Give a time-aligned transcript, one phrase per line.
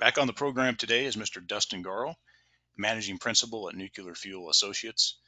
[0.00, 1.46] Back on the program today is Mr.
[1.46, 2.14] Dustin Garrow,
[2.74, 5.18] Managing Principal at Nuclear Fuel Associates.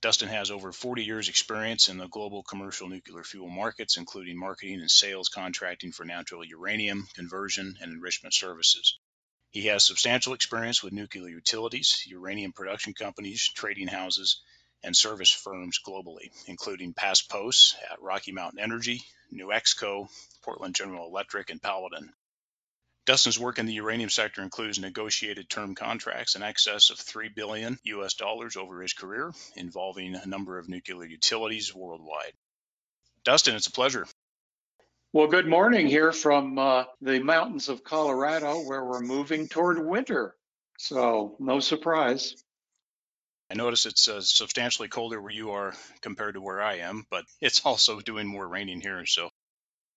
[0.00, 4.78] Dustin has over 40 years experience in the global commercial nuclear fuel markets, including marketing
[4.78, 8.96] and sales contracting for natural uranium, conversion, and enrichment services.
[9.50, 14.40] He has substantial experience with nuclear utilities, uranium production companies, trading houses,
[14.84, 20.08] and service firms globally, including past posts at Rocky Mountain Energy, Nuexco,
[20.42, 22.12] Portland General Electric, and Paladin.
[23.04, 27.78] Dustin's work in the uranium sector includes negotiated term contracts in excess of 3 billion
[27.82, 32.32] US dollars over his career, involving a number of nuclear utilities worldwide.
[33.24, 34.06] Dustin, it's a pleasure.
[35.12, 40.36] Well, good morning here from uh, the mountains of Colorado, where we're moving toward winter.
[40.78, 42.36] So, no surprise.
[43.50, 47.24] I notice it's uh, substantially colder where you are compared to where I am, but
[47.40, 49.04] it's also doing more raining here.
[49.06, 49.28] So,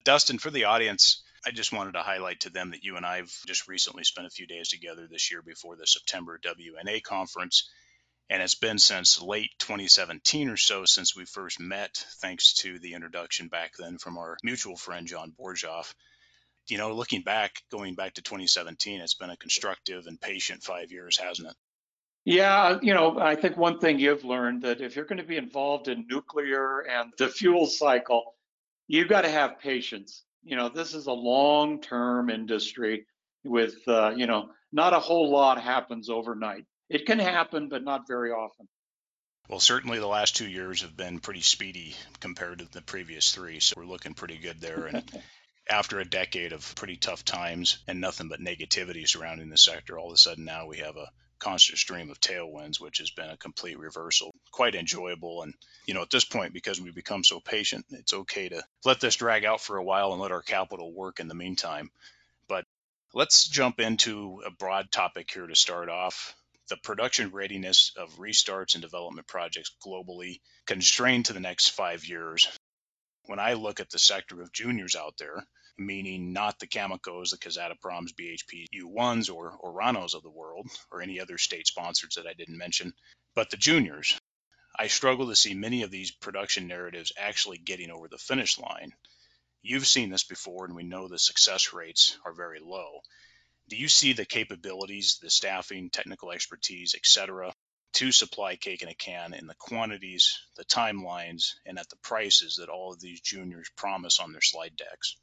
[0.04, 3.18] Dustin, for the audience, I just wanted to highlight to them that you and I
[3.18, 7.70] have just recently spent a few days together this year before the September WNA conference.
[8.30, 12.96] And it's been since late 2017 or so since we first met, thanks to the
[12.96, 15.94] introduction back then from our mutual friend, John Borshoff.
[16.68, 20.92] You know, looking back, going back to 2017, it's been a constructive and patient five
[20.92, 21.56] years, hasn't it?
[22.26, 25.38] Yeah, you know, I think one thing you've learned that if you're going to be
[25.38, 28.34] involved in nuclear and the fuel cycle,
[28.88, 30.24] you've got to have patience.
[30.46, 33.06] You know, this is a long-term industry
[33.44, 36.66] with, uh, you know, not a whole lot happens overnight.
[36.90, 38.68] It can happen, but not very often.
[39.50, 43.60] Well, certainly the last two years have been pretty speedy compared to the previous three,
[43.60, 44.88] so we're looking pretty good there.
[44.88, 45.04] And
[45.70, 50.08] after a decade of pretty tough times and nothing but negativity surrounding the sector, all
[50.08, 51.10] of a sudden now we have a
[51.40, 54.34] constant stream of tailwinds, which has been a complete reversal.
[54.52, 55.42] Quite enjoyable.
[55.44, 55.54] And,
[55.86, 59.16] you know, at this point, because we've become so patient, it's okay to let this
[59.16, 61.92] drag out for a while and let our capital work in the meantime.
[62.48, 62.66] But
[63.14, 66.36] let's jump into a broad topic here to start off.
[66.70, 72.48] The production readiness of restarts and development projects globally constrained to the next five years.
[73.26, 75.46] When I look at the sector of juniors out there,
[75.78, 81.20] meaning not the Camecos, the Kazatomproms, BHP U1s, or Oranos of the world, or any
[81.20, 82.94] other state sponsors that I didn't mention,
[83.34, 84.20] but the juniors.
[84.78, 88.94] I struggle to see many of these production narratives actually getting over the finish line.
[89.62, 93.02] You've seen this before, and we know the success rates are very low.
[93.68, 97.54] Do you see the capabilities, the staffing, technical expertise, etc.,
[97.94, 102.58] to supply cake in a can in the quantities, the timelines, and at the prices
[102.58, 105.16] that all of these juniors promise on their slide decks?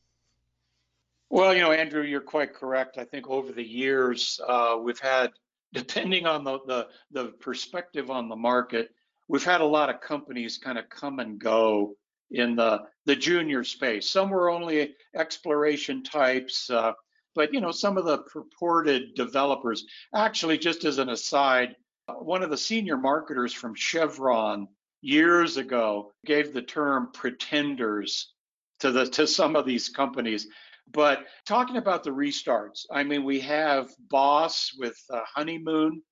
[1.33, 2.99] Well, you know, Andrew, you're quite correct.
[2.99, 5.31] I think over the years, uh, we've had,
[5.73, 8.91] depending on the, the, the perspective on the market,
[9.29, 11.97] we've had a lot of companies kind of come and go
[12.33, 14.11] in the the junior space.
[14.11, 16.93] Some were only exploration types, uh,
[17.35, 19.87] but you know, some of the purported developers.
[20.15, 21.77] Actually, just as an aside,
[22.09, 24.69] one of the senior marketers from Chevron
[25.01, 28.35] years ago gave the term pretenders
[28.81, 30.47] to the to some of these companies
[30.91, 36.03] but talking about the restarts, I mean, we have Boss with uh, Honeymoon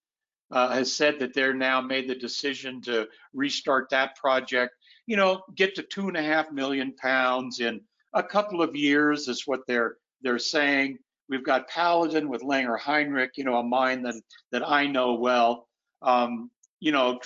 [0.50, 4.74] uh, has said that they're now made the decision to restart that project.
[5.06, 7.80] You know, get to two and a half million pounds in
[8.14, 10.98] a couple of years is what they're they're saying.
[11.28, 14.16] We've got Paladin with Langer Heinrich, you know, a mine that
[14.52, 15.68] that I know well.
[16.02, 16.50] Um,
[16.80, 17.20] you know,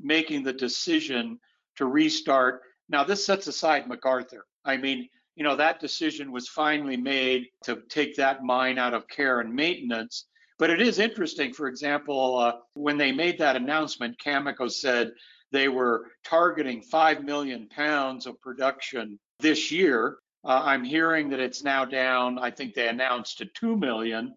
[0.00, 1.38] making the decision
[1.76, 2.62] to restart.
[2.88, 4.40] Now, this sets aside McArthur.
[4.64, 9.06] I mean, you know, that decision was finally made to take that mine out of
[9.06, 10.26] care and maintenance.
[10.58, 15.12] But it is interesting, for example, uh, when they made that announcement, Cameco said
[15.52, 20.16] they were targeting 5 million pounds of production this year.
[20.42, 24.34] Uh, I'm hearing that it's now down, I think they announced to 2 million.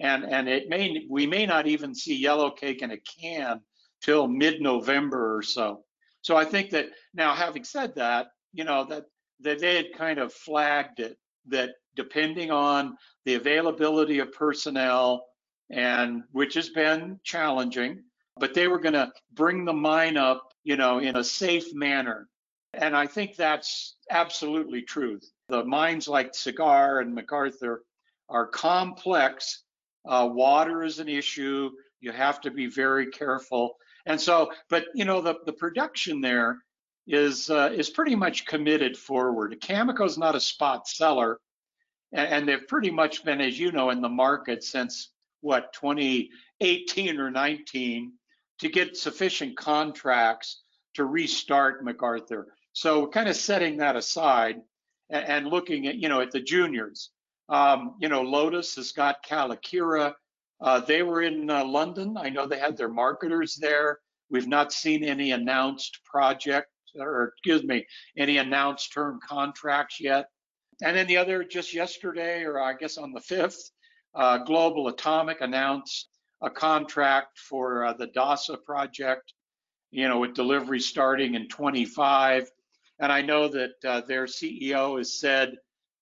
[0.00, 3.60] And, and it may we may not even see yellow cake in a can
[4.02, 5.84] till mid-November or so.
[6.22, 9.04] So I think that now having said that, you know, that
[9.42, 15.24] that they had kind of flagged it that depending on the availability of personnel
[15.70, 18.02] and which has been challenging
[18.38, 22.28] but they were going to bring the mine up you know in a safe manner
[22.74, 25.18] and i think that's absolutely true
[25.52, 27.80] the mines like cigar and McArthur
[28.30, 29.64] are complex.
[30.08, 31.70] Uh, water is an issue.
[32.00, 33.76] You have to be very careful.
[34.06, 36.58] And so, but you know, the, the production there
[37.06, 39.60] is uh, is pretty much committed forward.
[39.60, 41.40] Cameco is not a spot seller,
[42.12, 45.10] and, and they've pretty much been, as you know, in the market since
[45.40, 48.12] what 2018 or 19
[48.60, 50.62] to get sufficient contracts
[50.94, 52.44] to restart McArthur.
[52.72, 54.60] So we're kind of setting that aside
[55.10, 57.10] and, and looking at you know at the juniors.
[57.48, 60.14] Um, you know, Lotus has got Kayelekera.
[60.60, 62.16] Uh, they were in uh, London.
[62.16, 63.98] I know they had their marketers there.
[64.30, 66.68] We've not seen any announced project
[66.98, 67.86] or excuse me,
[68.16, 70.28] any announced term contracts yet.
[70.82, 73.70] And then the other, just yesterday, or I guess on the 5th,
[74.14, 76.08] uh, Global Atomic announced
[76.42, 79.32] a contract for uh, the DASA project,
[79.90, 82.50] you know, with delivery starting in 25.
[82.98, 85.56] And I know that uh, their CEO has said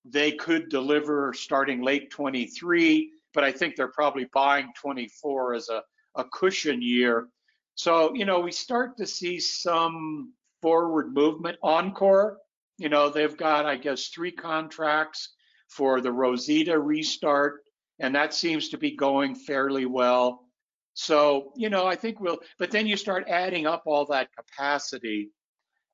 [0.05, 5.83] they could deliver starting late 23, but I think they're probably buying 24 as a,
[6.15, 7.29] a cushion year.
[7.75, 11.59] So, you know, we start to see some forward movement.
[11.62, 12.39] Encore,
[12.79, 15.35] you know, they've got, I guess, three contracts
[15.69, 17.61] for the Rosita restart,
[17.99, 20.47] and that seems to be going fairly well.
[20.95, 25.31] So, you know, I think we'll, but then you start adding up all that capacity.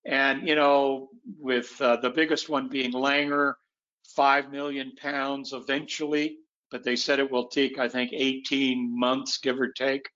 [0.05, 1.09] And, you know,
[1.39, 3.55] with uh, the biggest one being Langer,
[4.15, 6.39] 5 million pounds eventually,
[6.71, 10.09] but they said it will take, I think, 18 months, give or take.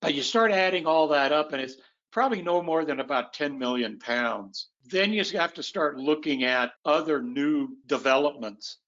[0.00, 1.76] But you start adding all that up, and it's
[2.10, 4.68] probably no more than about 10 million pounds.
[4.86, 8.78] Then you have to start looking at other new developments.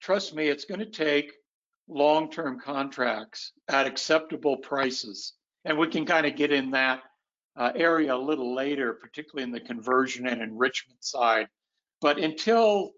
[0.00, 1.32] Trust me, it's going to take
[1.88, 5.34] long term contracts at acceptable prices.
[5.64, 7.02] And we can kind of get in that
[7.56, 11.48] uh, area a little later, particularly in the conversion and enrichment side.
[12.00, 12.92] But until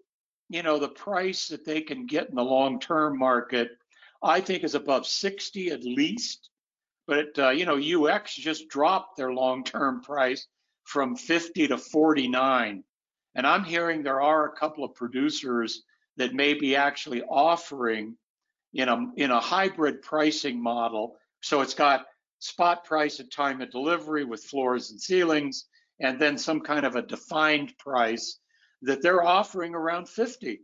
[0.49, 3.71] you know the price that they can get in the long term market,
[4.21, 6.49] I think is above 60 at least.
[7.07, 10.47] But uh, you know, UX just dropped their long-term price
[10.83, 12.83] from 50 to 49,
[13.35, 15.83] and I'm hearing there are a couple of producers
[16.17, 18.15] that may be actually offering
[18.73, 21.17] in a in a hybrid pricing model.
[21.41, 22.05] So it's got
[22.39, 25.65] spot price at time of delivery with floors and ceilings,
[25.99, 28.39] and then some kind of a defined price
[28.81, 30.59] that they're offering around 50.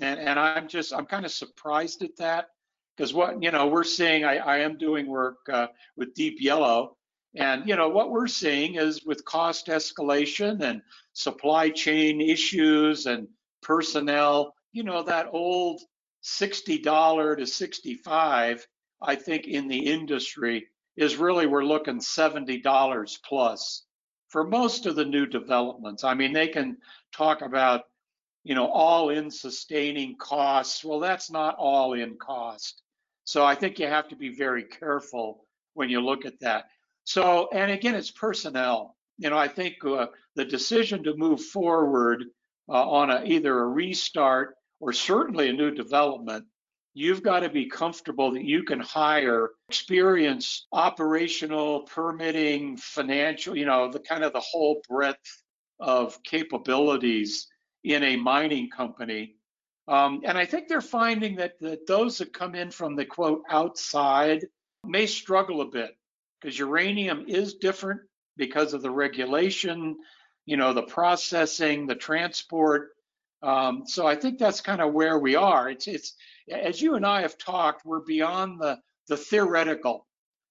[0.00, 2.48] And, and I'm just I'm kind of surprised at that
[2.96, 6.96] because what you know we're seeing I, I am doing work uh, with deep yellow.
[7.36, 10.82] And you know what we're seeing is with cost escalation and
[11.12, 13.28] supply chain issues and
[13.62, 15.80] personnel you know that old
[16.22, 18.66] $60 to 65
[19.02, 23.84] i think in the industry is really we're looking $70 plus
[24.28, 26.04] for most of the new developments.
[26.04, 26.76] I mean they can
[27.12, 27.82] talk about
[28.42, 30.84] you know all in sustaining costs.
[30.84, 32.82] Well that's not all in cost
[33.24, 36.66] so I think you have to be very careful when you look at that.
[37.04, 38.96] So, and again, it's personnel.
[39.18, 40.06] You know, I think uh,
[40.36, 42.24] the decision to move forward
[42.68, 46.46] uh, on a, either a restart or certainly a new development,
[46.94, 53.90] you've got to be comfortable that you can hire experienced operational, permitting, financial, you know,
[53.90, 55.42] the kind of the whole breadth
[55.80, 57.48] of capabilities
[57.82, 59.36] in a mining company
[59.88, 63.42] um, and I think they're finding that, that those that come in from the quote
[63.50, 64.46] outside
[64.84, 65.96] may struggle a bit
[66.40, 68.00] because uranium is different
[68.36, 69.96] because of the regulation,
[70.46, 72.90] you know, the processing, the transport.
[73.42, 75.68] Um, so I think that's kind of where we are.
[75.68, 76.14] It's it's
[76.50, 80.06] as you and I have talked, we're beyond the the theoretical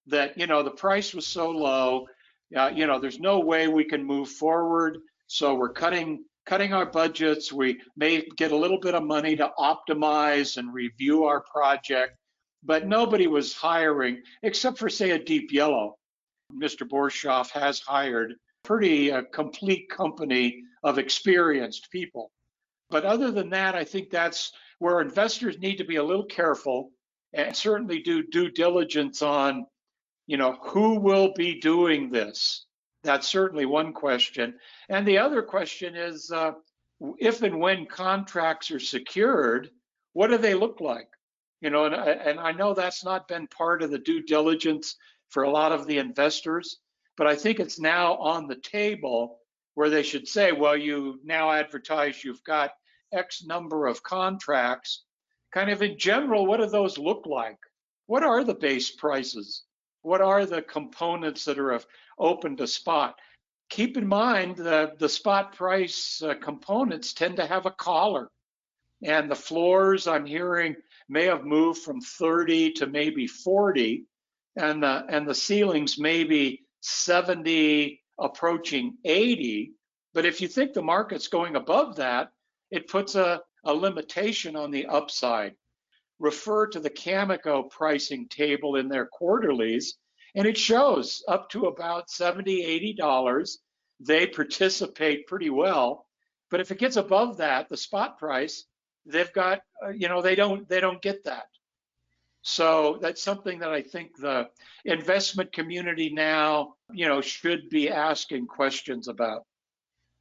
[0.06, 2.06] that you know the price was so low,
[2.54, 4.98] uh, you know, there's no way we can move forward.
[5.26, 7.52] So we're cutting cutting our budgets.
[7.52, 12.16] We may get a little bit of money to optimize and review our project,
[12.62, 15.96] but nobody was hiring except for, say, a Deep Yellow.
[16.52, 16.88] Mr.
[16.88, 22.30] Borshoff has hired pretty uh, complete company of experienced people.
[22.90, 26.90] But other than that, I think that's where investors need to be a little careful
[27.32, 29.66] and certainly do due diligence on,
[30.26, 32.66] you know, who will be doing this.
[33.04, 34.54] That's certainly one question.
[34.88, 36.52] And the other question is uh,
[37.18, 39.70] if and when contracts are secured,
[40.14, 41.08] what do they look like?
[41.60, 44.96] You know, and, and I know that's not been part of the due diligence
[45.28, 46.78] for a lot of the investors,
[47.16, 49.38] but I think it's now on the table
[49.74, 52.72] where they should say, well, you now advertise you've got
[53.12, 55.04] X number of contracts.
[55.52, 57.58] Kind of in general, what do those look like?
[58.06, 59.64] What are the base prices?
[60.02, 61.72] What are the components that are
[62.18, 63.18] open to spot?
[63.70, 68.30] Keep in mind that the spot price uh, components tend to have a collar.
[69.02, 70.76] And the floors I'm hearing
[71.08, 74.04] may have moved from 30 to maybe 40,
[74.56, 79.72] and the and the ceilings maybe 70 approaching 80.
[80.12, 82.30] But if you think the market's going above that,
[82.70, 85.54] it puts a, a limitation on the upside.
[86.18, 89.96] Refer to the Cameco pricing table in their quarterlies,
[90.34, 93.58] and it shows up to about 70, 80 dollars.
[94.00, 96.06] They participate pretty well.
[96.50, 98.64] But if it gets above that, the spot price,
[99.06, 101.46] they've got, uh, you know, they don't they don't get that.
[102.42, 104.50] So that's something that I think the
[104.84, 109.44] investment community now, you know, should be asking questions about.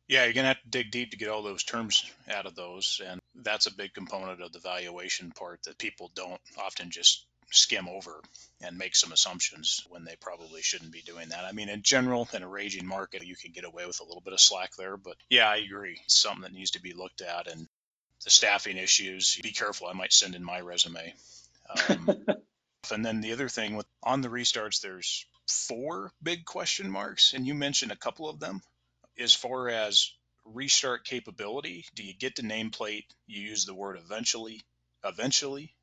[0.07, 2.55] Yeah, you're going to have to dig deep to get all those terms out of
[2.55, 3.01] those.
[3.05, 7.87] And that's a big component of the valuation part that people don't often just skim
[7.87, 8.21] over
[8.61, 11.45] and make some assumptions when they probably shouldn't be doing that.
[11.45, 14.21] I mean, in general, in a raging market, you can get away with a little
[14.21, 14.97] bit of slack there.
[14.97, 15.99] But yeah, I agree.
[16.05, 17.47] It's something that needs to be looked at.
[17.47, 17.67] And
[18.23, 19.87] the staffing issues, be careful.
[19.87, 21.13] I might send in my resume.
[21.89, 22.25] Um,
[22.91, 27.45] and then the other thing with on the restarts, there's four big question marks, and
[27.45, 28.61] you mentioned a couple of them.
[29.19, 30.11] As far as
[30.45, 33.05] restart capability, do you get to nameplate?
[33.27, 34.61] You use the word eventually.
[35.03, 35.75] Eventually,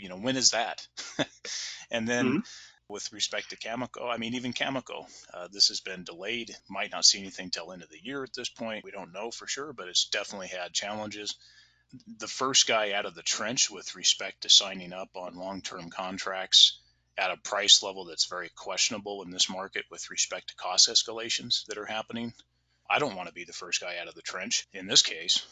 [0.00, 0.86] you know, when is that?
[1.90, 2.38] and then mm-hmm.
[2.88, 6.54] with respect to Cameco, I mean, even Cameco, uh, this has been delayed.
[6.68, 8.84] Might not see anything till end of the year at this point.
[8.84, 11.34] We don't know for sure, but it's definitely had challenges
[12.18, 15.90] the first guy out of the trench with respect to signing up on long term
[15.90, 16.80] contracts
[17.16, 21.64] at a price level that's very questionable in this market with respect to cost escalations
[21.66, 22.32] that are happening.
[22.88, 25.44] I don't want to be the first guy out of the trench in this case.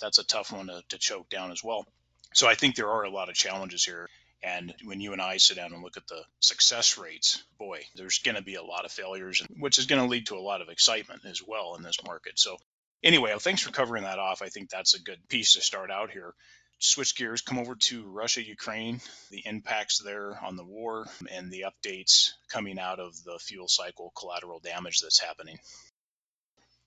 [0.00, 1.86] That's a tough one to, to choke down as well.
[2.34, 4.08] So I think there are a lot of challenges here.
[4.42, 8.18] And when you and I sit down and look at the success rates, boy, there's
[8.18, 10.60] going to be a lot of failures, which is going to lead to a lot
[10.60, 12.38] of excitement as well in this market.
[12.38, 12.58] So
[13.02, 14.42] anyway, thanks for covering that off.
[14.42, 16.34] I think that's a good piece to start out here.
[16.80, 19.00] Switch gears, come over to Russia, Ukraine,
[19.30, 24.12] the impacts there on the war, and the updates coming out of the fuel cycle
[24.14, 25.58] collateral damage that's happening.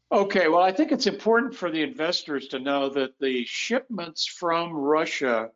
[0.10, 4.72] Okay, well, I think it's important for the investors to know that the shipments from
[4.72, 5.52] Russia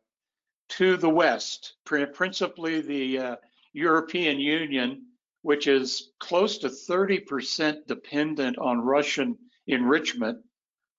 [0.72, 3.36] to the West, principally the uh,
[3.72, 5.06] European Union,
[5.42, 10.40] which is close to 30% dependent on Russian enrichment,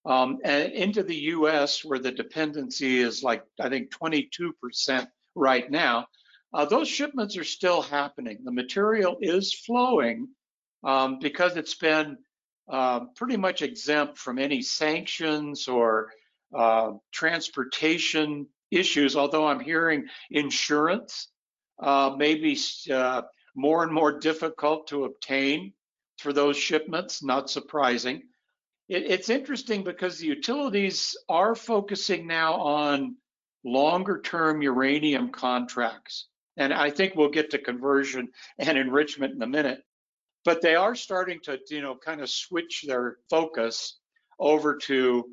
[0.07, 6.07] um, and into the US, where the dependency is like, I think, 22% right now,
[6.55, 8.39] uh, those shipments are still happening.
[8.45, 10.29] The material is flowing
[10.85, 12.17] um, because it's been
[12.69, 16.11] uh, pretty much exempt from any sanctions or
[16.57, 21.29] uh, transportation issues, although I'm hearing insurance
[21.79, 22.59] uh, may be
[22.93, 23.23] uh,
[23.55, 25.73] more and more difficult to obtain
[26.19, 28.23] for those shipments, not surprising
[28.93, 33.17] it, it's interesting because the utilities are focusing now on
[33.65, 36.29] longer term uranium contracts.
[36.57, 38.29] And I think we'll get to conversion
[38.59, 39.83] and enrichment in a minute.
[40.45, 43.99] But they are starting to, you know, kind of switch their focus
[44.39, 45.25] over to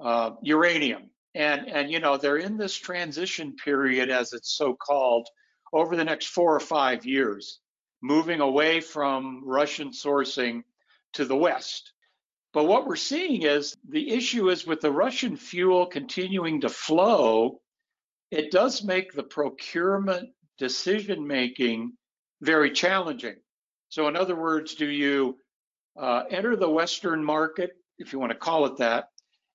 [0.00, 1.10] uh, uranium.
[1.34, 5.26] And, and, you know, they're in this transition period, as it's so called,
[5.72, 7.58] over the next four or five years,
[8.02, 10.62] moving away from Russian sourcing
[11.14, 11.92] to the West.
[12.52, 17.60] But what we're seeing is the issue is with the Russian fuel continuing to flow,
[18.30, 20.28] it does make the procurement
[20.58, 21.92] decision making
[22.42, 23.36] very challenging.
[23.92, 25.36] So, in other words, do you
[26.00, 29.10] uh, enter the Western market, if you want to call it that,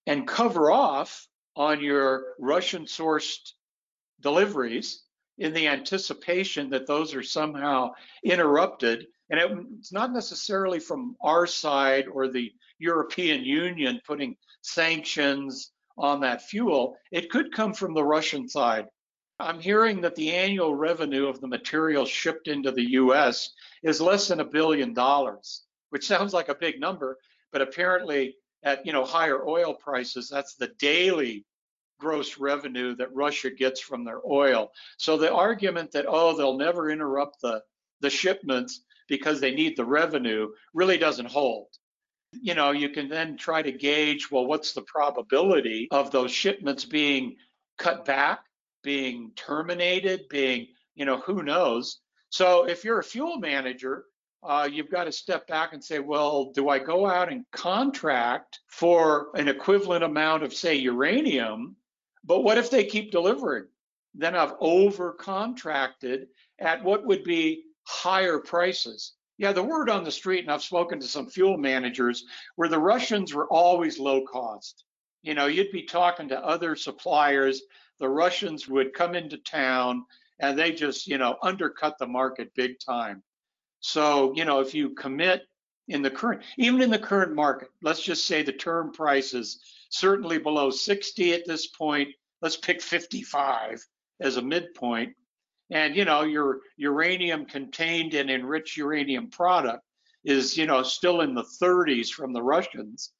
[0.06, 3.53] and cover off on your Russian sourced
[4.22, 5.01] deliveries
[5.39, 9.08] in the anticipation that those are somehow interrupted?
[9.32, 16.20] And it, it's not necessarily from our side or the European Union putting sanctions on
[16.20, 18.86] that fuel, it could come from the Russian side.
[19.39, 23.51] I'm hearing that the annual revenue of the material shipped into the US
[23.84, 27.17] is less than a billion dollars, which sounds like a big number,
[27.51, 31.46] but apparently at you know higher oil prices, that's the daily
[32.00, 34.72] gross revenue that Russia gets from their oil.
[34.98, 37.62] So the argument that oh they'll never interrupt the
[38.01, 41.67] the shipments because they need the revenue really doesn't hold
[42.34, 46.86] you know, you can then try to gauge, well, what's the probability of those shipments
[46.86, 47.38] being
[47.77, 48.41] cut back,
[48.88, 50.65] being terminated, being,
[50.96, 52.00] you know, who knows?
[52.29, 54.06] So if you're a fuel manager,
[54.41, 58.62] uh, you've got to step back and say, well, do I go out and contract
[58.70, 61.75] for an equivalent amount of, say, uranium?
[62.24, 63.65] But what if they keep delivering?
[64.15, 66.27] Then I've over contracted
[66.58, 69.15] at what would be higher prices.
[69.38, 72.24] Yeah, the word on the street, and I've spoken to some fuel managers,
[72.56, 74.86] where the Russians were always low cost.
[75.24, 77.62] You know, you'd be talking to other suppliers.
[77.99, 80.05] The Russians would come into town
[80.39, 83.23] and they just, you know, undercut the market big time.
[83.79, 85.43] So, you know, if you commit
[85.87, 89.61] in the current, even in the current market, let's just say the term price is
[89.89, 92.09] certainly below 60 at this point.
[92.41, 93.83] Let's pick 55
[94.19, 95.15] as a midpoint.
[95.69, 99.83] And, you know, your uranium contained in enriched uranium product
[100.23, 103.11] is, you know, still in the 30s from the Russians.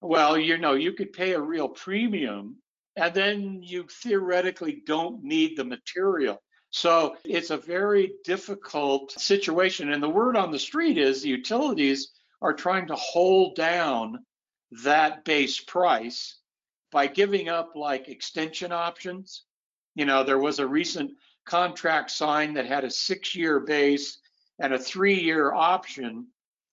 [0.00, 2.56] Well, you know, you could pay a real premium
[2.96, 6.42] and then you theoretically don't need the material.
[6.70, 9.92] So it's a very difficult situation.
[9.92, 14.18] And the word on the street is the utilities are trying to hold down
[14.82, 16.36] that base price
[16.90, 19.44] by giving up like extension options.
[19.94, 21.12] You know, there was a recent
[21.44, 24.18] contract signed that had a six year base
[24.58, 26.26] and a three year option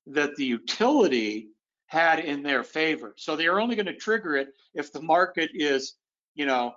[0.07, 1.49] that the utility
[1.87, 3.13] had in their favor.
[3.17, 5.95] So they are only going to trigger it if the market is,
[6.35, 6.73] you know,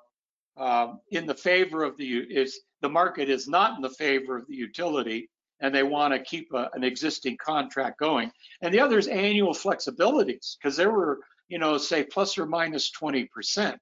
[0.57, 4.47] um, in the favor of the is the market is not in the favor of
[4.47, 5.29] the utility
[5.61, 8.31] and they want to keep a, an existing contract going.
[8.61, 12.91] And the other is annual flexibilities because there were, you know, say plus or minus
[12.91, 13.77] 20%.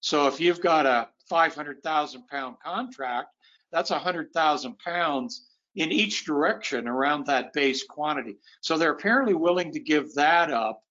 [0.00, 3.28] So if you've got a 500,000 pound contract,
[3.70, 8.36] that's 100,000 pounds in each direction around that base quantity.
[8.60, 10.82] So they're apparently willing to give that up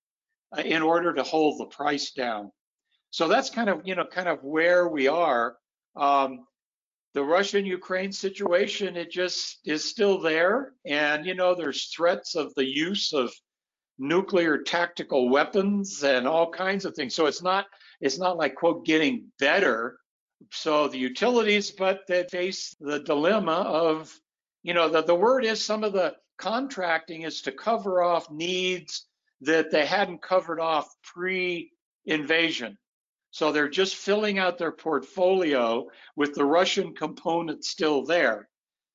[0.57, 2.51] uh, in order to hold the price down.
[3.11, 5.55] So that's kind of, you know, kind of where we are.
[5.95, 6.45] Um,
[7.13, 10.73] the Russian Ukraine situation, it just is still there.
[10.85, 13.33] And, you know, there's threats of the use of
[13.99, 17.13] nuclear tactical weapons and all kinds of things.
[17.13, 17.65] So it's not,
[17.99, 19.97] it's not like, quote, getting better.
[20.51, 24.11] So the utilities, but they face the dilemma of,
[24.63, 29.05] you know, the, the word is some of the contracting is to cover off needs
[29.41, 31.71] that they hadn't covered off pre
[32.05, 32.77] invasion.
[33.31, 38.49] So they're just filling out their portfolio with the Russian component still there.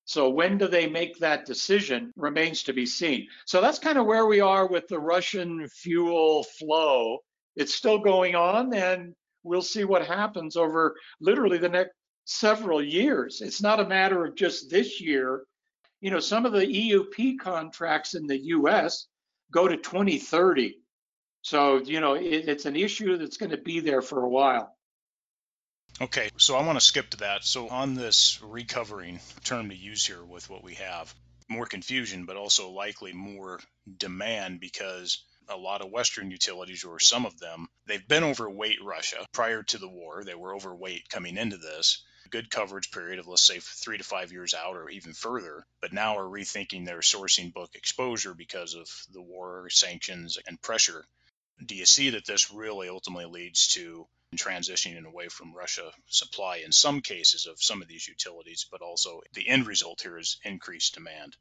[0.04, 3.26] So when do they make that decision remains to be seen.
[3.44, 7.18] So that's kind of where we are with the Russian fuel flow.
[7.56, 11.94] It's still going on and we'll see what happens over literally the next
[12.24, 13.40] several years.
[13.40, 15.44] It's not a matter of just this year.
[16.00, 19.06] You know, some of the EUP contracts in the US
[19.50, 20.78] go to 2030.
[21.46, 24.74] So, you know, it, it's an issue that's going to be there for a while.
[26.00, 27.44] Okay, so I want to skip to that.
[27.44, 31.14] So, on this recovering term to use here with what we have,
[31.48, 33.60] more confusion, but also likely more
[33.96, 39.24] demand because a lot of Western utilities, or some of them, they've been overweight Russia
[39.30, 40.24] prior to the war.
[40.24, 42.02] They were overweight coming into this.
[42.28, 45.92] Good coverage period of, let's say, three to five years out or even further, but
[45.92, 51.04] now are rethinking their sourcing book exposure because of the war, sanctions, and pressure
[51.64, 56.72] do you see that this really ultimately leads to transitioning away from Russia supply in
[56.72, 60.94] some cases of some of these utilities, but also the end result here is increased
[60.94, 61.36] demand?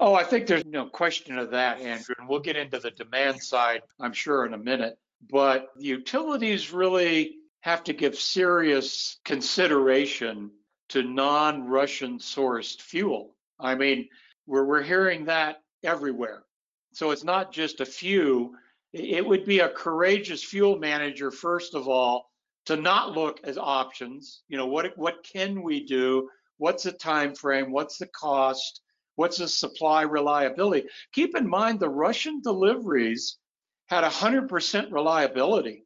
[0.00, 2.14] Oh, I think there's no question of that, Andrew.
[2.18, 4.96] And we'll get into the demand side, I'm sure, in a minute.
[5.28, 10.52] But utilities really have to give serious consideration
[10.90, 13.34] to non Russian sourced fuel.
[13.58, 14.08] I mean,
[14.46, 16.44] we're, we're hearing that everywhere.
[16.92, 18.54] So it's not just a few
[18.92, 22.30] it would be a courageous fuel manager first of all
[22.66, 24.42] to not look at options.
[24.48, 26.28] You know what what can we do?
[26.56, 27.70] What's the time frame?
[27.70, 28.82] What's the cost?
[29.16, 30.88] What's the supply reliability?
[31.12, 33.38] Keep in mind the russian deliveries
[33.86, 35.84] had 100% reliability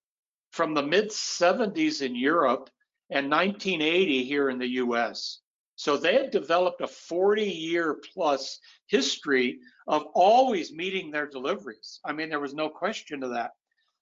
[0.51, 2.69] from the mid 70s in europe
[3.11, 5.42] and 1980 here in the us
[5.83, 11.99] so they had developed a 40 year plus history of always meeting their deliveries.
[12.05, 13.51] I mean, there was no question of that.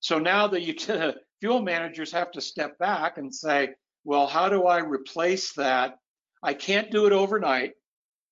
[0.01, 3.71] So now the fuel managers have to step back and say,
[4.05, 5.97] well, how do I replace that?
[6.43, 7.73] I can't do it overnight.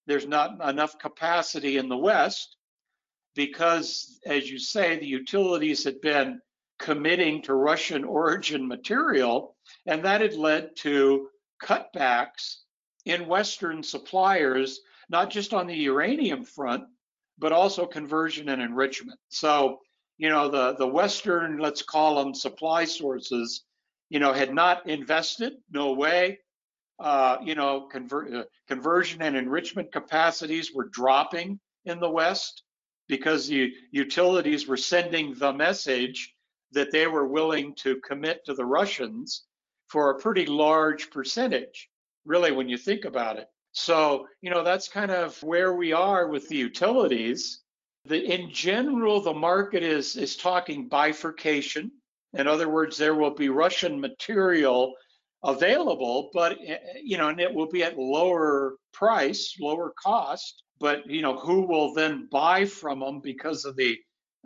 [0.06, 2.54] There's not enough capacity in the West
[3.34, 6.38] because, as you say, the utilities had been
[6.78, 9.56] committing to Russian origin material,
[9.86, 11.30] and that had led to
[11.64, 12.56] cutbacks
[13.08, 16.84] in Western suppliers, not just on the uranium front,
[17.38, 19.18] but also conversion and enrichment.
[19.30, 19.80] So,
[20.18, 23.64] you know, the, the Western, let's call them supply sources,
[24.10, 26.40] you know, had not invested, no way.
[26.98, 32.64] Uh, you know, convert, uh, conversion and enrichment capacities were dropping in the West
[33.06, 36.34] because the utilities were sending the message
[36.72, 39.44] that they were willing to commit to the Russians
[39.86, 41.87] for a pretty large percentage,
[42.28, 43.48] really, when you think about it.
[43.72, 47.62] So, you know, that's kind of where we are with the utilities.
[48.04, 51.90] The, in general, the market is is talking bifurcation.
[52.34, 54.94] In other words, there will be Russian material
[55.42, 60.62] available, but eh, eh, you know, and it will be at lower price, lower cost.
[60.80, 63.98] But you know, who will then buy from them because of the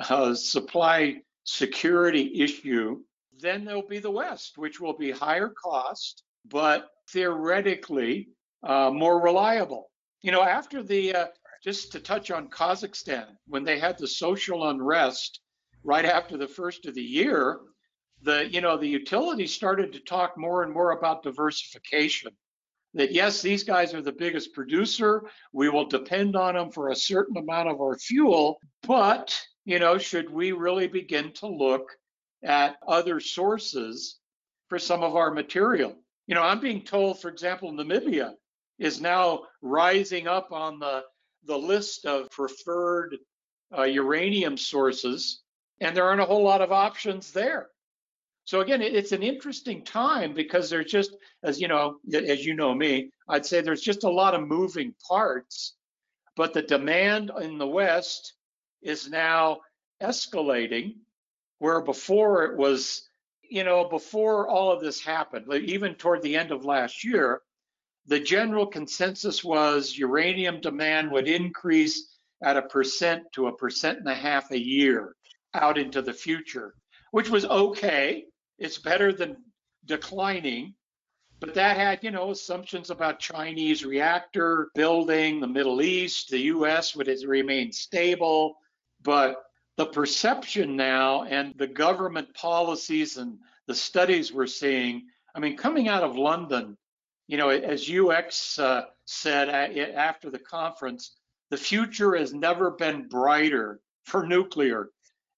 [0.08, 3.00] uh, supply security issue?
[3.38, 8.28] Then there'll be the West, which will be higher cost, but theoretically
[8.62, 9.90] uh, more reliable.
[10.22, 11.26] You know, after the uh,
[11.62, 15.40] just to touch on Kazakhstan, when they had the social unrest
[15.84, 17.60] right after the first of the year,
[18.22, 22.30] the you know the utilities started to talk more and more about diversification
[22.94, 26.96] that yes these guys are the biggest producer we will depend on them for a
[26.96, 31.90] certain amount of our fuel but you know should we really begin to look
[32.44, 34.18] at other sources
[34.68, 38.32] for some of our material you know i'm being told for example namibia
[38.78, 41.02] is now rising up on the
[41.44, 43.16] the list of preferred
[43.76, 45.42] uh, uranium sources
[45.82, 47.68] and there aren't a whole lot of options there.
[48.44, 52.72] So again, it's an interesting time because there's just, as you know, as you know
[52.74, 55.74] me, I'd say there's just a lot of moving parts,
[56.36, 58.34] but the demand in the West
[58.80, 59.60] is now
[60.00, 60.96] escalating,
[61.58, 63.08] where before it was,
[63.52, 67.42] you know, before all of this happened, even toward the end of last year,
[68.06, 74.08] the general consensus was uranium demand would increase at a percent to a percent and
[74.08, 75.14] a half a year
[75.52, 76.74] out into the future,
[77.10, 78.24] which was okay
[78.58, 79.36] it's better than
[79.84, 80.74] declining.
[81.40, 86.94] But that had, you know, assumptions about Chinese reactor building, the Middle East, the US
[86.94, 88.54] would remain stable.
[89.02, 89.36] But
[89.76, 95.88] the perception now and the government policies and the studies we're seeing, I mean, coming
[95.88, 96.76] out of London,
[97.26, 101.14] you know, as UX uh, said after the conference,
[101.50, 104.90] the future has never been brighter for nuclear.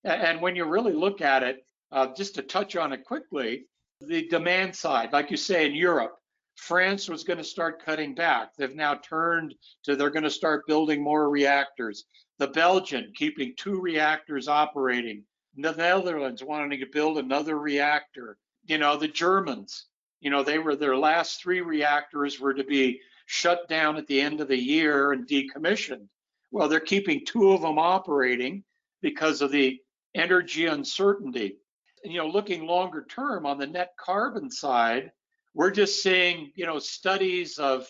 [0.05, 3.67] And when you really look at it, uh, just to touch on it quickly,
[4.01, 6.17] the demand side, like you say in Europe,
[6.57, 8.55] France was going to start cutting back.
[8.57, 12.05] They've now turned to they're going to start building more reactors.
[12.39, 15.25] The Belgian keeping two reactors operating.
[15.57, 18.39] The Netherlands wanting to build another reactor.
[18.67, 19.87] You know, the Germans,
[20.21, 24.21] you know, they were their last three reactors were to be shut down at the
[24.21, 26.09] end of the year and decommissioned.
[26.51, 28.65] Well, they're keeping two of them operating
[29.01, 29.81] because of the
[30.15, 31.59] energy uncertainty
[32.05, 35.11] you know, looking longer term on the net carbon side,
[35.55, 37.89] we're just seeing, you know, studies of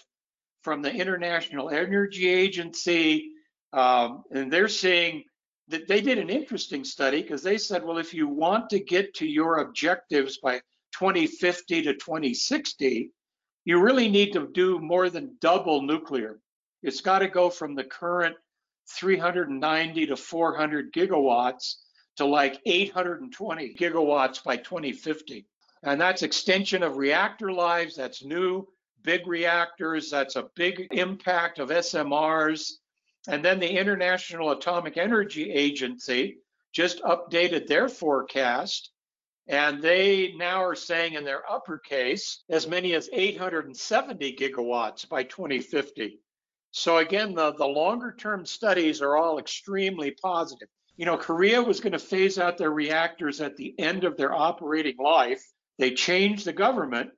[0.62, 3.32] from the International Energy Agency,
[3.74, 5.24] um, and they're saying
[5.68, 9.14] that they did an interesting study because they said, well, if you want to get
[9.14, 10.60] to your objectives by
[10.92, 13.10] 2050 to 2060,
[13.64, 16.38] you really need to do more than double nuclear.
[16.82, 18.36] It's got to go from the current
[18.90, 21.76] 390 to 400 gigawatts
[22.16, 25.46] to like 820 gigawatts by 2050.
[25.82, 28.68] And that's extension of reactor lives, that's new
[29.04, 32.72] big reactors, that's a big impact of SMRs.
[33.28, 36.38] And then the International Atomic Energy Agency
[36.72, 38.90] just updated their forecast.
[39.46, 46.18] And they now are saying in their uppercase as many as 870 gigawatts by 2050.
[46.70, 51.80] So again, the, the longer term studies are all extremely positive you know, Korea was
[51.80, 55.44] going to phase out their reactors at the end of their operating life.
[55.78, 57.10] They changed the government.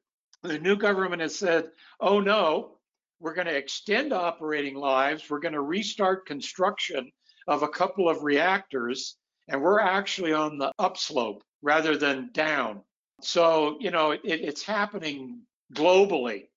[0.42, 2.75] The new government has said, oh no,
[3.20, 5.28] we're going to extend operating lives.
[5.28, 7.10] We're going to restart construction
[7.48, 9.16] of a couple of reactors,
[9.48, 12.82] and we're actually on the upslope rather than down.
[13.22, 15.40] So, you know, it, it's happening
[15.74, 16.48] globally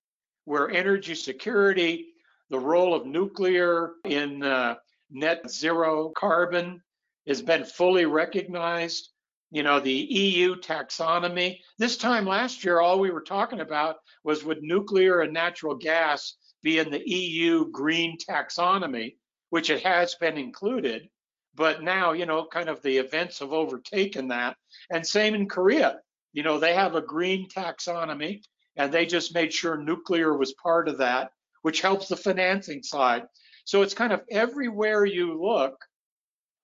[0.44, 2.08] where energy security,
[2.50, 4.74] the role of nuclear in uh,
[5.10, 6.82] net zero carbon,
[7.26, 9.08] has been fully recognized.
[9.52, 11.58] You know, the EU taxonomy.
[11.76, 16.36] This time last year, all we were talking about was would nuclear and natural gas
[16.62, 19.16] be in the EU green taxonomy,
[19.50, 21.08] which it has been included.
[21.54, 24.56] But now, you know, kind of the events have overtaken that.
[24.90, 26.00] And same in Korea.
[26.32, 28.42] You know, they have a green taxonomy
[28.76, 33.24] and they just made sure nuclear was part of that, which helps the financing side.
[33.64, 35.84] So it's kind of everywhere you look,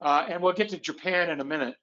[0.01, 1.75] uh, and we'll get to Japan in a minute.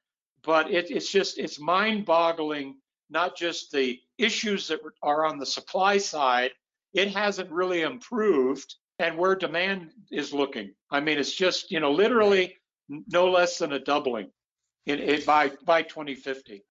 [0.44, 2.78] But it, it's just it's mind-boggling.
[3.10, 6.52] Not just the issues that are on the supply side,
[6.94, 10.74] it hasn't really improved, and where demand is looking.
[10.92, 12.58] I mean, it's just you know literally
[12.90, 14.32] no less than a doubling
[14.86, 16.64] in, in by by 2050.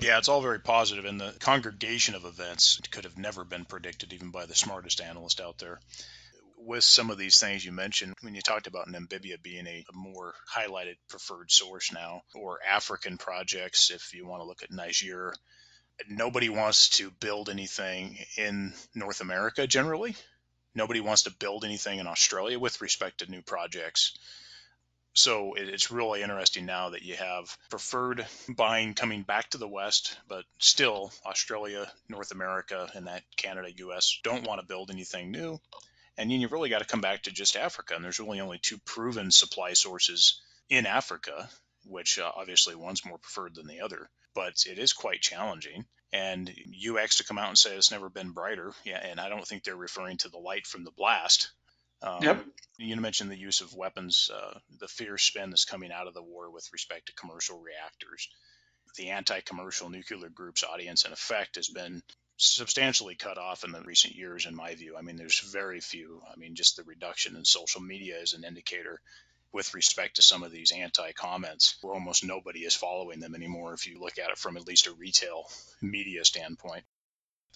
[0.00, 4.12] Yeah, it's all very positive, and the congregation of events could have never been predicted
[4.12, 5.80] even by the smartest analyst out there
[6.64, 9.96] with some of these things you mentioned, when you talked about Namibia being a, a,
[9.96, 15.34] more highlighted preferred source now, or African projects, if you want to look at Niger,
[16.08, 20.16] nobody wants to build anything in North America generally.
[20.74, 24.18] Nobody wants to build anything in Australia with respect to new projects.
[25.12, 30.16] So it's really interesting now that you have preferred buying coming back to the West,
[30.28, 35.60] but still Australia, North America, and that Canada, US don't want to build anything new.
[36.16, 37.94] And then you really got to come back to just Africa.
[37.94, 41.50] And there's really only two proven supply sources in Africa,
[41.84, 45.84] which uh, obviously one's more preferred than the other, but it is quite challenging.
[46.12, 46.52] And
[46.88, 48.72] UX to come out and say it's never been brighter.
[48.84, 51.50] Yeah, and I don't think they're referring to the light from the blast.
[52.02, 52.44] Um, yep.
[52.78, 56.22] You mentioned the use of weapons, uh, the fear spin that's coming out of the
[56.22, 58.28] war with respect to commercial reactors.
[58.96, 62.02] The anti commercial nuclear group's audience, in effect, has been
[62.38, 64.96] substantially cut off in the recent years, in my view.
[64.96, 66.22] I mean, there's very few.
[66.32, 69.00] I mean, just the reduction in social media is an indicator
[69.52, 73.74] with respect to some of these anti comments, where almost nobody is following them anymore
[73.74, 75.48] if you look at it from at least a retail
[75.80, 76.84] media standpoint.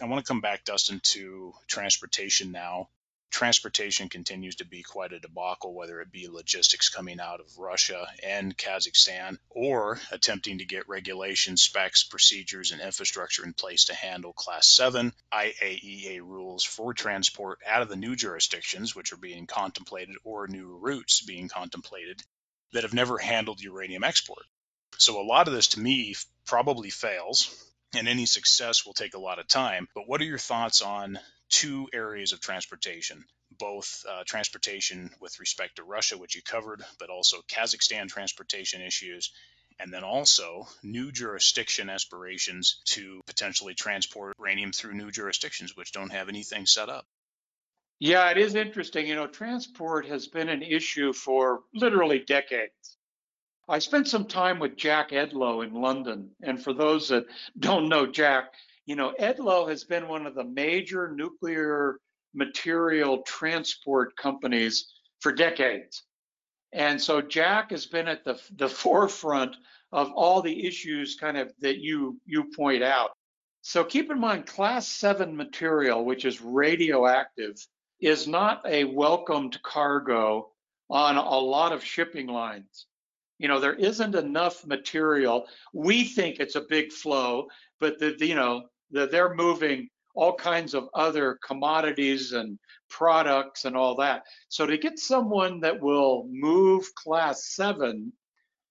[0.00, 2.88] I want to come back, Dustin, to transportation now
[3.34, 8.06] transportation continues to be quite a debacle, whether it be logistics coming out of Russia
[8.22, 14.32] and Kazakhstan, or attempting to get regulations, specs, procedures, and infrastructure in place to handle
[14.32, 20.14] Class 7 IAEA rules for transport out of the new jurisdictions, which are being contemplated,
[20.22, 22.22] or new routes being contemplated
[22.72, 24.44] that have never handled uranium export.
[24.98, 26.14] So a lot of this to me
[26.46, 29.88] probably fails and any success will take a lot of time.
[29.92, 31.18] But what are your thoughts on
[31.50, 33.24] two areas of transportation,
[33.58, 39.30] both uh, transportation with respect to Russia, which you covered, but also Kazakhstan transportation issues,
[39.78, 46.12] and then also new jurisdiction aspirations to potentially transport uranium through new jurisdictions which don't
[46.12, 47.06] have anything set up.
[47.98, 49.06] Yeah, it is interesting.
[49.06, 52.96] You know, transport has been an issue for literally decades.
[53.68, 56.30] I spent some time with Jack Edlow in London.
[56.42, 57.26] And for those that
[57.58, 58.52] don't know Jack,
[58.86, 61.98] you know, Edlow has been one of the major nuclear
[62.34, 66.02] material transport companies for decades.
[66.72, 69.56] And so Jack has been at the, the forefront
[69.92, 73.10] of all the issues kind of that you you point out.
[73.62, 77.56] So keep in mind class 7 material which is radioactive
[78.00, 80.50] is not a welcomed cargo
[80.90, 82.86] on a lot of shipping lines.
[83.38, 85.46] You know, there isn't enough material.
[85.72, 87.48] We think it's a big flow,
[87.80, 93.64] but the, the you know, that they're moving all kinds of other commodities and products
[93.64, 94.22] and all that.
[94.48, 98.12] So to get someone that will move class seven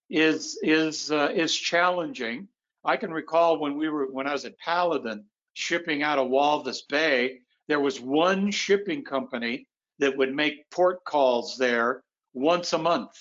[0.10, 2.48] is is uh, is challenging.
[2.86, 6.82] I can recall when we were when I was at Paladin shipping out of Walvis
[6.88, 9.68] Bay, there was one shipping company
[10.00, 13.12] that would make port calls there once a month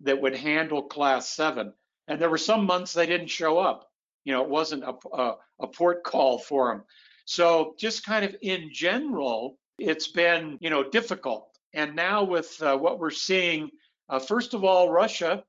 [0.00, 1.72] that would handle class seven.
[2.08, 3.88] And there were some months they didn't show up.
[4.24, 6.84] You know, it wasn't a, a, a port call for them.
[7.24, 11.48] So just kind of in general, it's been, you know, difficult.
[11.74, 13.70] And now with uh, what we're seeing,
[14.08, 15.42] uh, first of all, Russia,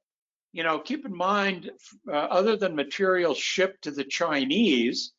[0.54, 1.72] you know, keep in mind,
[2.08, 5.14] uh, other than materials shipped to the Chinese,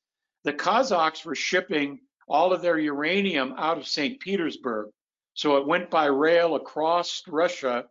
[0.45, 4.19] the Kazakhs were shipping all of their uranium out of St.
[4.21, 4.90] Petersburg.
[5.35, 7.85] So it went by rail across Russia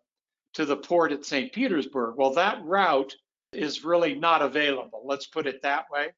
[0.54, 1.52] to the port at St.
[1.52, 2.16] Petersburg.
[2.18, 3.14] Well, that route
[3.56, 5.04] is really not available.
[5.06, 6.10] Let's put it that way.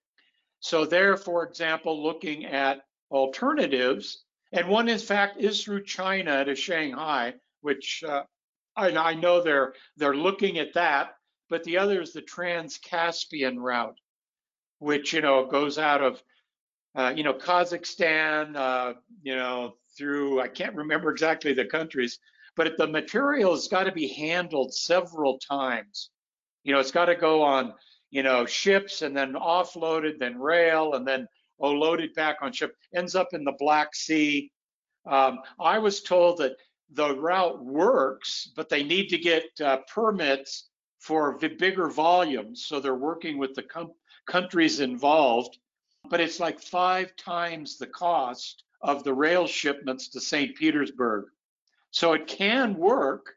[0.60, 4.24] So they're, for example, looking at alternatives.
[4.52, 8.24] And one, in fact, is through China to Shanghai, which uh,
[8.76, 11.16] I, I, know they're they're looking at that.
[11.50, 14.00] But the other is the Trans-Caspian route,
[14.80, 16.24] which you know goes out of
[16.96, 22.20] uh, you know Kazakhstan, uh, you know through I can't remember exactly the countries,
[22.56, 26.10] but the material has got to be handled several times
[26.66, 27.74] you know, it's got to go on,
[28.10, 31.28] you know, ships and then offloaded, then rail, and then
[31.60, 32.76] oh, loaded back on ship.
[32.94, 34.52] Ends up in the Black Sea.
[35.06, 36.58] Um, I was told that
[36.90, 42.66] the route works, but they need to get uh, permits for the bigger volumes.
[42.66, 43.66] So they're working with the
[44.28, 45.60] countries involved,
[46.10, 50.56] but it's like five times the cost of the rail shipments to St.
[50.56, 51.26] Petersburg.
[51.92, 53.36] So it can work,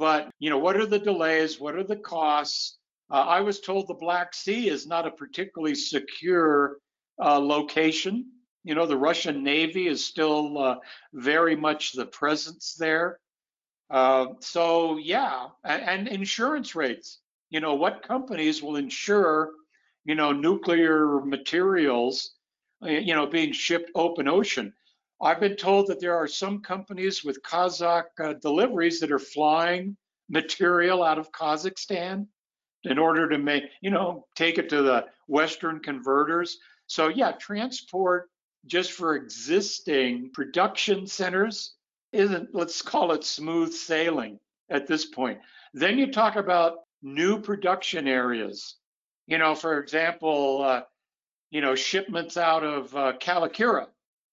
[0.00, 1.60] but, you know, what are the delays?
[1.60, 2.78] What are the costs?
[3.10, 6.78] Uh, I was told the Black Sea is not a particularly secure
[7.22, 8.24] uh, location.
[8.64, 10.76] You know, the Russian Navy is still uh,
[11.12, 13.20] very much the presence there.
[13.90, 17.18] Uh, so, yeah, and, and insurance rates.
[17.50, 19.50] You know, what companies will insure,
[20.06, 22.32] you know, nuclear materials,
[22.82, 24.72] uh, you know, being shipped open ocean?
[25.22, 29.96] I've been told that there are some companies with Kazakh uh, deliveries that are flying
[30.28, 32.26] material out of Kazakhstan
[32.84, 36.58] in order to make, you know, take it to the Western converters.
[36.86, 38.30] So, yeah, transport
[38.66, 41.74] just for existing production centers
[42.12, 44.38] isn't, let's call it smooth sailing
[44.70, 45.38] at this point.
[45.74, 48.76] Then you talk about new production areas.
[49.26, 50.82] You know, for example, uh,
[51.50, 53.12] you know, shipments out of uh.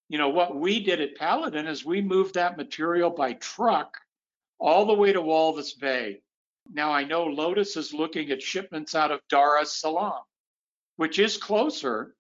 [0.10, 3.98] You know, what we did at Paladin is we moved that material by truck
[4.60, 6.22] all the way to Walvis Bay.
[6.72, 10.24] Now I know Lotus is looking at shipments out of Dar es Salaam,
[10.96, 12.16] which is closer,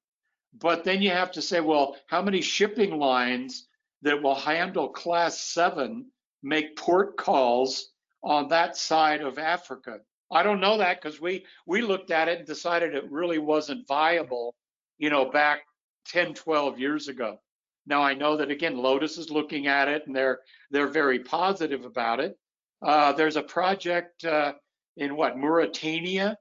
[0.53, 3.67] but then you have to say, well, how many shipping lines
[4.01, 6.11] that will handle class seven
[6.43, 7.91] make port calls
[8.23, 9.99] on that side of Africa?
[10.31, 13.87] I don't know that because we we looked at it and decided it really wasn't
[13.87, 14.55] viable,
[14.97, 15.61] you know, back
[16.07, 17.39] 10, 12 years ago.
[17.87, 21.85] Now I know that again, Lotus is looking at it and they're they're very positive
[21.85, 22.37] about it.
[22.81, 24.53] Uh, there's a project uh,
[24.97, 26.37] in what Mauritania,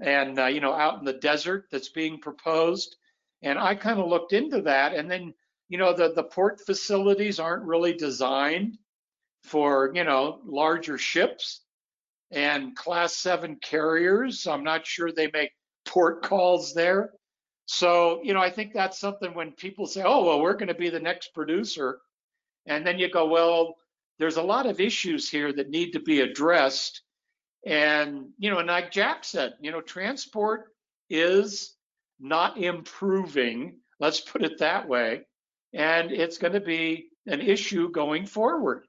[0.00, 2.96] and uh, you know out in the desert that's being proposed.
[3.42, 5.34] And I kind of looked into that, and then
[5.68, 8.78] you know the the port facilities aren't really designed
[9.42, 11.62] for you know larger ships
[12.30, 14.46] and class seven carriers.
[14.46, 15.50] I'm not sure they make
[15.84, 17.12] port calls there.
[17.66, 20.74] So, you know, I think that's something when people say, oh, well, we're going to
[20.74, 21.98] be the next producer.
[22.66, 23.74] And then you go, well,
[24.18, 27.02] there's a lot of issues here that need to be addressed.
[27.66, 30.66] And, you know, and like Jack said, you know, transport
[31.10, 31.74] is
[32.20, 35.22] not improving, let's put it that way.
[35.74, 38.86] And it's going to be an issue going forward.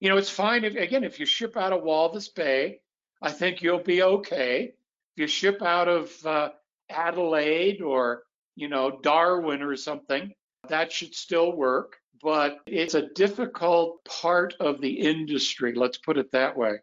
[0.00, 2.80] You know, it's fine if, again, if you ship out of Walvis Bay,
[3.20, 4.72] I think you'll be okay.
[5.14, 6.50] If you ship out of uh,
[6.90, 8.22] Adelaide or,
[8.56, 10.32] you know, Darwin or something,
[10.68, 11.96] that should still work.
[12.22, 16.78] But it's a difficult part of the industry, let's put it that way.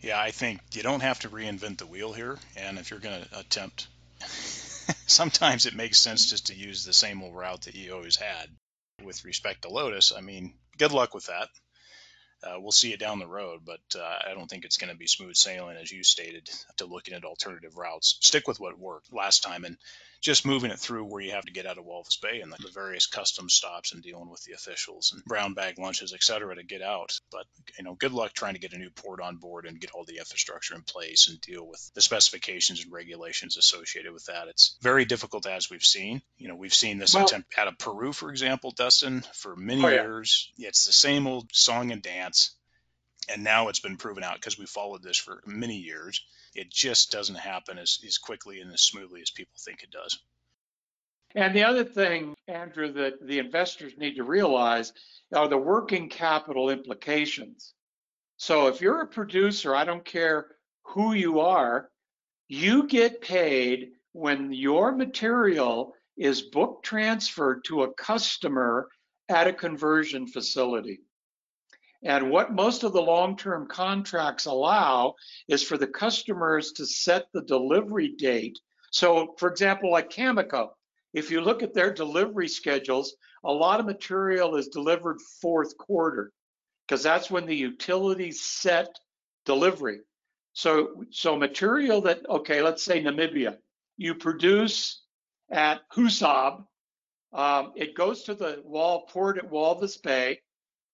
[0.00, 2.38] Yeah, I think you don't have to reinvent the wheel here.
[2.56, 3.88] And if you're going to attempt,
[5.06, 8.48] sometimes it makes sense just to use the same old route that you always had.
[9.02, 11.48] With respect to Lotus, I mean, good luck with that
[12.44, 14.96] uh, we'll see it down the road, but uh, I don't think it's going to
[14.96, 18.18] be smooth sailing, as you stated, to looking at alternative routes.
[18.20, 19.76] Stick with what worked last time and
[20.20, 22.56] just moving it through where you have to get out of Walvis Bay and the,
[22.60, 26.54] the various custom stops and dealing with the officials and brown bag lunches, et cetera,
[26.56, 27.18] to get out.
[27.30, 27.46] But,
[27.78, 30.04] you know, good luck trying to get a new port on board and get all
[30.04, 34.48] the infrastructure in place and deal with the specifications and regulations associated with that.
[34.48, 36.20] It's very difficult, as we've seen.
[36.36, 39.84] You know, we've seen this well, attempt out of Peru, for example, Dustin, for many
[39.84, 40.02] oh, yeah.
[40.02, 40.52] years.
[40.58, 42.56] It's the same old song and dance
[43.28, 46.24] and now it's been proven out because we followed this for many years.
[46.54, 50.18] It just doesn't happen as, as quickly and as smoothly as people think it does.
[51.34, 54.92] And the other thing, Andrew, that the investors need to realize
[55.34, 57.74] are the working capital implications.
[58.38, 60.46] So if you're a producer, I don't care
[60.82, 61.90] who you are,
[62.48, 68.88] you get paid when your material is book transferred to a customer
[69.28, 71.00] at a conversion facility.
[72.02, 75.14] And what most of the long-term contracts allow
[75.48, 78.58] is for the customers to set the delivery date.
[78.90, 80.70] So for example, like Cameco,
[81.12, 86.32] if you look at their delivery schedules, a lot of material is delivered fourth quarter
[86.86, 88.98] because that's when the utilities set
[89.44, 90.00] delivery.
[90.52, 93.58] So, so material that, okay, let's say Namibia,
[93.96, 95.02] you produce
[95.50, 96.64] at Husab,
[97.32, 100.40] um, it goes to the wall port at Walvis Bay,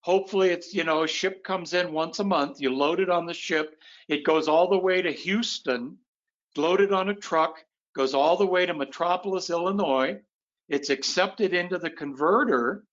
[0.05, 3.25] Hopefully, it's, you know, a ship comes in once a month, you load it on
[3.25, 5.97] the ship, it goes all the way to Houston,
[6.59, 7.64] loaded on a truck,
[7.97, 10.21] goes all the way to Metropolis, Illinois.
[10.69, 12.85] It's accepted into the converter,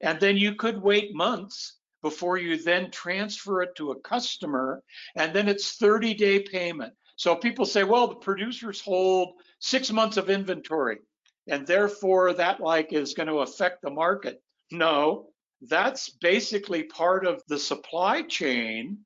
[0.00, 4.82] and then you could wait months before you then transfer it to a customer,
[5.16, 6.94] and then it's 30 day payment.
[7.16, 11.00] So people say, well, the producers hold six months of inventory,
[11.46, 14.42] and therefore that like is going to affect the market.
[14.72, 15.28] No,
[15.68, 18.98] that's basically part of the supply chain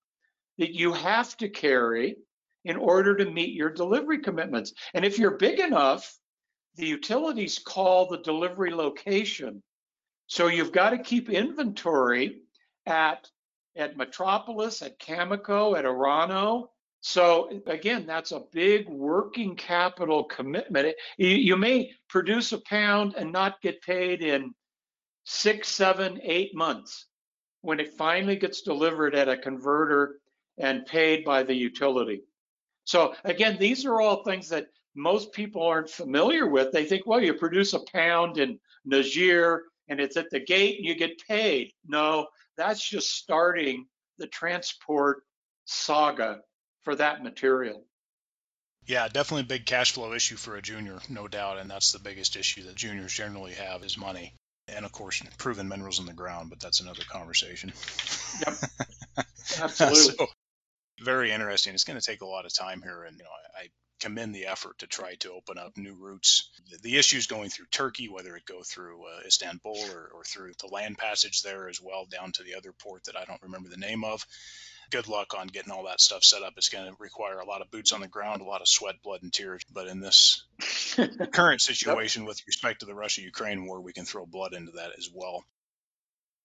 [0.58, 2.16] that you have to carry
[2.64, 4.72] in order to meet your delivery commitments.
[4.94, 6.16] And if you're big enough,
[6.76, 9.62] the utilities call the delivery location.
[10.26, 12.42] So you've got to keep inventory
[12.86, 13.28] at
[13.76, 16.68] at Metropolis, at Cameco, at Orano.
[17.00, 20.96] So again, that's a big working capital commitment.
[21.16, 24.52] You, you may produce a pound and not get paid in
[25.30, 27.04] six, seven, eight months
[27.60, 30.20] when it finally gets delivered at a converter
[30.56, 32.22] and paid by the utility.
[32.84, 36.72] So again, these are all things that most people aren't familiar with.
[36.72, 40.86] They think, well, you produce a pound in Niger and it's at the gate and
[40.86, 41.72] you get paid.
[41.86, 43.84] No, that's just starting
[44.16, 45.24] the transport
[45.66, 46.40] saga
[46.84, 47.84] for that material.
[48.86, 51.98] Yeah, definitely a big cash flow issue for a junior, no doubt, and that's the
[51.98, 54.32] biggest issue that juniors generally have is money,
[54.74, 56.50] and of course, proven minerals in the ground.
[56.50, 57.72] But that's another conversation.
[58.46, 58.54] Yep,
[59.62, 60.14] absolutely.
[60.16, 60.26] so,
[61.00, 61.74] very interesting.
[61.74, 63.68] It's going to take a lot of time here, and you know, I, I
[64.00, 66.50] commend the effort to try to open up new routes.
[66.70, 70.52] The, the issues going through Turkey, whether it go through uh, Istanbul or, or through
[70.60, 73.68] the land passage there as well, down to the other port that I don't remember
[73.68, 74.24] the name of
[74.90, 76.54] good luck on getting all that stuff set up.
[76.56, 79.02] It's going to require a lot of boots on the ground, a lot of sweat,
[79.02, 79.62] blood, and tears.
[79.72, 80.44] But in this
[81.32, 82.28] current situation yep.
[82.28, 85.44] with respect to the Russia Ukraine war, we can throw blood into that as well.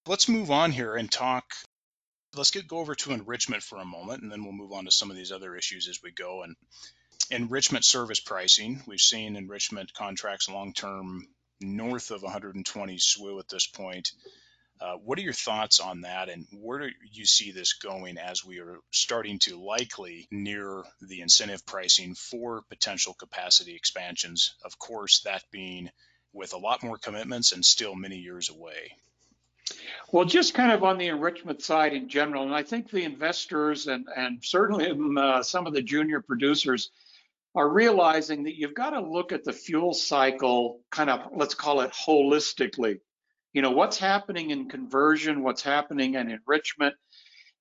[0.06, 1.46] Let's move on here and talk.
[2.36, 4.92] Let's get go over to enrichment for a moment, and then we'll move on to
[4.92, 6.44] some of these other issues as we go.
[6.44, 6.56] And
[7.30, 11.28] enrichment service pricing, we've seen enrichment contracts long term
[11.62, 14.12] north of 120 SWU at this point.
[14.84, 18.44] Uh, what are your thoughts on that, and where do you see this going as
[18.44, 24.56] we are starting to likely near the incentive pricing for potential capacity expansions?
[24.66, 25.90] Of course, that being
[26.34, 28.92] with a lot more commitments and still many years away.
[30.12, 33.88] Well, just kind of on the enrichment side in general, and I think the investors
[33.88, 36.92] and, and certainly um, uh, some of the junior producers
[37.56, 41.80] are realizing that you've got to look at the fuel cycle kind of, let's call
[41.80, 43.00] it holistically
[43.54, 46.96] you know what's happening in conversion what's happening in enrichment.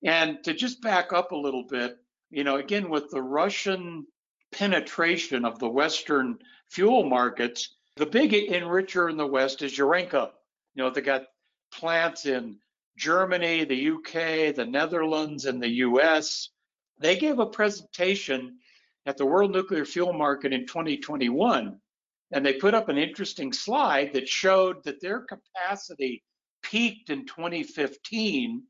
[0.03, 1.97] And to just back up a little bit
[2.29, 4.05] you know again with the russian
[4.51, 6.39] penetration of the western
[6.69, 10.31] fuel markets the big enricher in the west is urenco.
[10.75, 11.25] You know they got
[11.71, 12.57] plants in
[12.97, 16.49] germany the uk the netherlands and the us
[16.99, 18.57] they gave a presentation
[19.05, 21.79] at the world nuclear fuel market in 2021
[22.33, 26.23] and they put up an interesting slide that showed that their capacity
[26.63, 28.63] peaked in 2015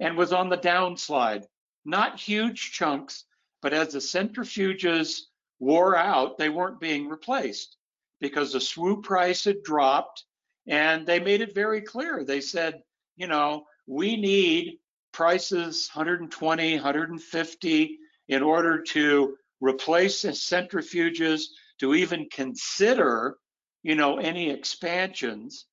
[0.00, 1.44] and was on the downslide.
[1.84, 3.26] Not huge chunks,
[3.60, 5.18] but as the centrifuges
[5.58, 7.76] wore out, they weren't being replaced
[8.20, 10.24] because the SWU price had dropped.
[10.66, 12.24] And they made it very clear.
[12.24, 12.80] They said,
[13.16, 14.78] you know, we need
[15.12, 17.98] prices 120, 150
[18.28, 21.42] in order to replace the centrifuges
[21.80, 23.36] to even consider,
[23.82, 25.66] you know, any expansions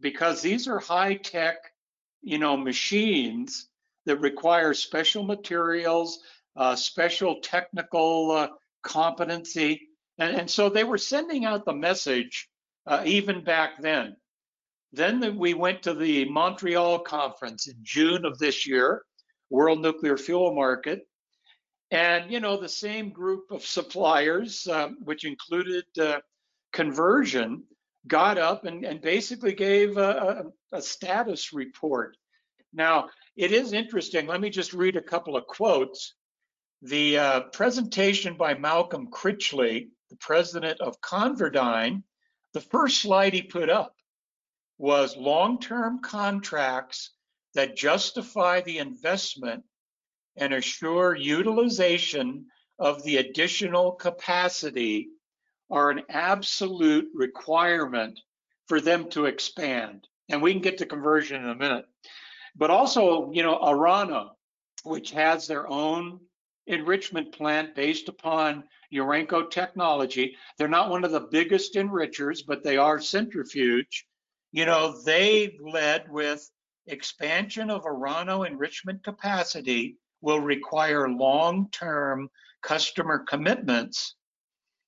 [0.00, 1.56] because these are high tech,
[2.22, 3.68] you know, machines
[4.06, 6.20] that require special materials,
[6.56, 8.48] uh, special technical uh,
[8.82, 9.88] competency.
[10.18, 12.48] And, and, so they were sending out the message
[12.86, 14.16] uh, even back then.
[14.92, 19.02] Then the, we went to the Montreal conference in June of this year,
[19.50, 21.06] World Nuclear Fuel Market,
[21.90, 26.20] and, you know, the same group of suppliers, um, which included uh,
[26.72, 27.64] conversion,
[28.06, 32.16] got up and, and basically gave a, a, a, status report.
[32.72, 34.26] Now, it is interesting.
[34.26, 36.14] Let me just read a couple of quotes.
[36.82, 42.02] The uh, presentation by Malcolm Critchley, the president of ConverDyn,
[42.54, 43.94] the first slide he put up
[44.78, 47.10] was long term contracts
[47.54, 49.64] that justify the investment
[50.40, 52.46] and assure utilization
[52.78, 55.10] of the additional capacity
[55.70, 58.18] are an absolute requirement
[58.66, 60.08] for them to expand.
[60.30, 61.84] And we can get to conversion in a minute.
[62.56, 64.30] But also, you know, Orano,
[64.82, 66.20] which has their own
[66.66, 70.36] enrichment plant based upon Urenco technology.
[70.56, 74.06] They're not one of the biggest enrichers, but they are centrifuge.
[74.52, 76.48] You know, they led with
[76.86, 82.28] expansion of Orano enrichment capacity will require long-term
[82.62, 84.14] customer commitments.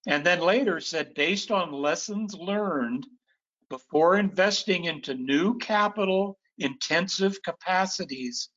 [0.06, 3.06] And then later said, based on lessons learned
[3.68, 8.48] before investing into new capital intensive capacities,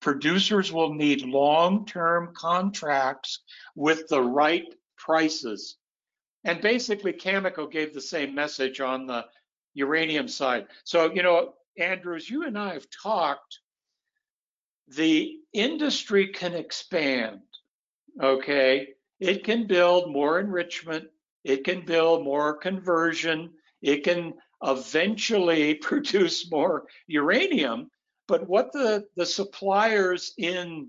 [0.00, 3.42] producers will need long-term contracts
[3.74, 5.76] with the right prices.
[6.44, 9.24] And basically Cameco gave the same message on the
[9.74, 10.66] uranium side.
[10.84, 13.60] So, you know, Andrews, you and I have talked
[14.88, 17.40] the industry can expand.
[18.20, 18.88] Okay.
[19.20, 21.08] It can build more enrichment.
[21.44, 23.50] It can build more conversion.
[23.82, 27.90] It can eventually produce more uranium.
[28.26, 30.88] But what the, the suppliers in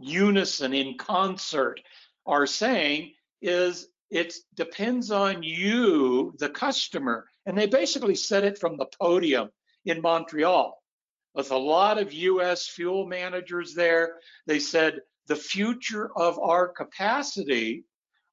[0.00, 1.80] unison, in concert,
[2.26, 3.12] are saying
[3.42, 7.26] is it depends on you, the customer.
[7.46, 9.50] And they basically said it from the podium
[9.84, 10.82] in Montreal
[11.34, 14.18] with a lot of US fuel managers there.
[14.46, 17.84] They said the future of our capacity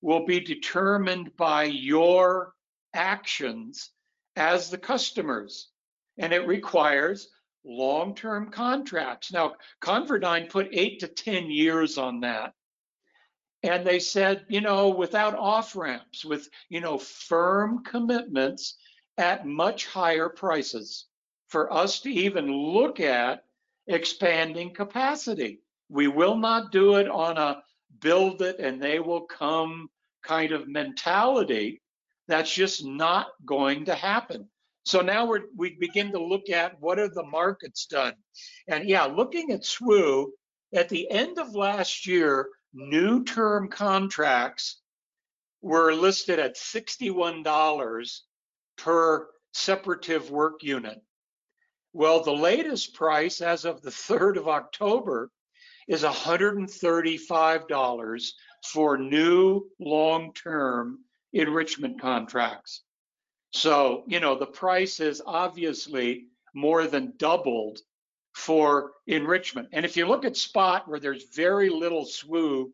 [0.01, 2.53] will be determined by your
[2.93, 3.91] actions
[4.35, 5.69] as the customers.
[6.17, 7.29] and it requires
[7.63, 9.31] long term contracts.
[9.31, 12.53] Now, ConverDyn put eight to 10 years on that.
[13.63, 18.77] And they said, you know, without off ramps, with, you know, firm commitments
[19.17, 21.07] at much higher prices
[21.51, 23.43] for us to even look at
[23.85, 25.59] expanding capacity.
[25.89, 27.61] We will not do it on a
[27.99, 29.89] build it and they will come
[30.23, 31.81] kind of mentality.
[32.29, 34.47] That's just not going to happen.
[34.85, 38.13] So now we we begin to look at what have the markets done.
[38.67, 40.27] And yeah, looking at SWU,
[40.73, 44.79] at the end of last year, new term contracts
[45.61, 48.19] were listed at $61
[48.77, 51.01] per separative work unit.
[51.93, 55.29] Well, the latest price as of the 3rd of October
[55.87, 58.31] is $135
[58.63, 60.99] for new long-term
[61.33, 62.83] enrichment contracts.
[63.53, 67.79] So, you know, the price is obviously more than doubled
[68.33, 69.69] for enrichment.
[69.73, 72.71] And if you look at spot where there's very little SWU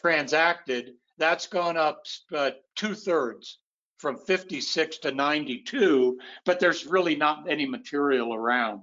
[0.00, 3.58] transacted, that's gone up uh, two thirds
[4.02, 8.82] from 56 to 92, but there's really not any material around.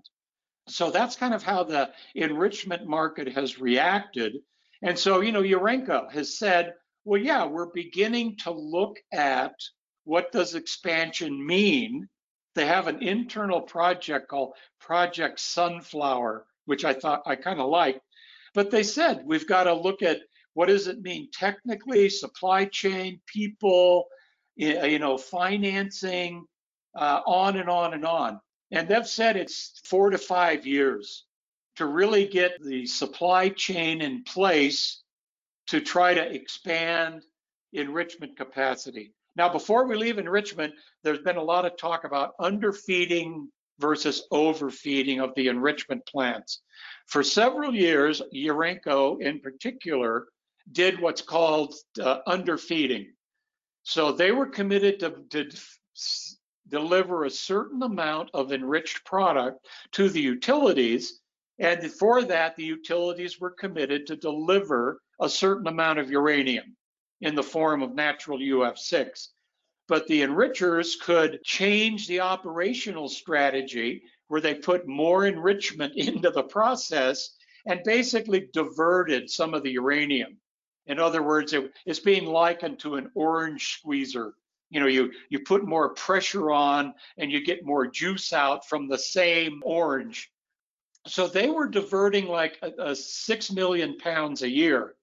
[0.70, 4.38] So that's kind of how the enrichment market has reacted.
[4.82, 9.55] And so, you know, Urenco has said, well, yeah, we're beginning to look at
[10.05, 12.07] what does expansion mean?
[12.55, 17.99] They have an internal project called Project Sunflower, which I thought I kind of liked.
[18.53, 20.22] But they said we've got to look at
[20.53, 24.07] what does it mean technically, supply chain, people,
[24.60, 26.45] you know, financing,
[26.95, 28.39] uh, on and on and on.
[28.72, 31.26] And they've said it's four to five years
[31.78, 35.01] to really get the supply chain in place
[35.68, 37.24] to try to expand
[37.74, 39.14] enrichment capacity.
[39.36, 43.47] Now, before we leave enrichment, there's been a lot of talk about underfeeding
[43.80, 46.62] versus overfeeding of the enrichment plants.
[47.07, 50.28] For several years, Urenco in particular
[50.72, 53.14] did what's called uh, underfeeding.
[53.89, 55.49] So they were committed to, to
[56.67, 61.19] deliver a certain amount of enriched product to the utilities.
[61.57, 66.77] And for that, the utilities were committed to deliver a certain amount of uranium
[67.21, 69.29] in the form of natural UF6.
[69.87, 76.43] But the enrichers could change the operational strategy where they put more enrichment into the
[76.43, 77.35] process
[77.65, 80.37] and basically diverted some of the uranium.
[80.89, 84.33] In other words, it, it's being likened to an orange squeezer.
[84.69, 88.89] You know, you, you put more pressure on and you get more juice out from
[88.89, 90.31] the same orange.
[91.07, 94.95] So they were diverting like a, a six million pounds a year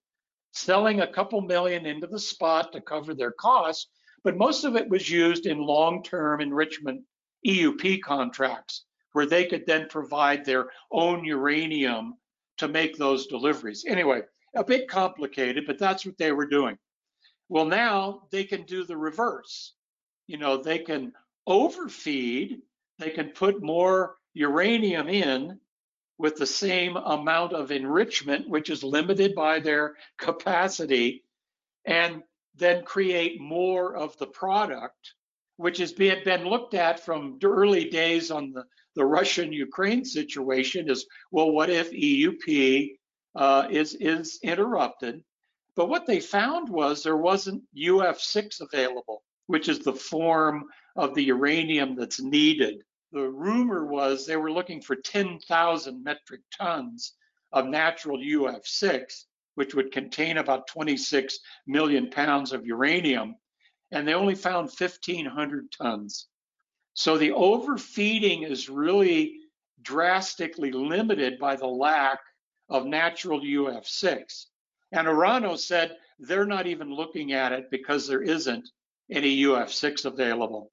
[0.52, 3.88] selling a couple million into the spot to cover their costs,
[4.24, 7.02] but most of it was used in long-term enrichment
[7.46, 12.14] EUP contracts where they could then provide their own uranium
[12.56, 13.84] to make those deliveries.
[13.86, 14.22] Anyway,
[14.56, 16.78] a bit complicated, but that's what they were doing.
[17.48, 19.74] Well, now they can do the reverse.
[20.26, 21.12] You know, they can
[21.46, 22.60] overfeed,
[22.98, 25.60] they can put more uranium in
[26.18, 31.24] with the same amount of enrichment, which is limited by their capacity,
[31.84, 32.22] and
[32.54, 35.14] then create more of the product,
[35.56, 41.06] which has been, looked at from early days on the, the Russian Ukraine situation is
[41.30, 42.96] well, what if EUP
[43.36, 45.22] uh, is, is interrupted?
[45.76, 50.64] But what they found was there wasn't UF6 available, which is the form
[50.96, 52.82] of the uranium that's needed
[53.12, 57.14] the rumor was they were looking for 10,000 metric tons
[57.52, 59.24] of natural UF6,
[59.54, 63.36] which would contain about 26 million pounds of uranium,
[63.90, 66.26] and they only found 1,500 tons.
[66.94, 69.38] So the overfeeding is really
[69.80, 72.18] drastically limited by the lack
[72.68, 74.46] of natural UF6.
[74.92, 78.68] And Orano said they're not even looking at it because there isn't
[79.10, 80.72] any UF6 available.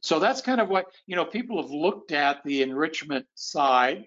[0.00, 4.04] So that's kind of what, you know, people have looked at the enrichment side.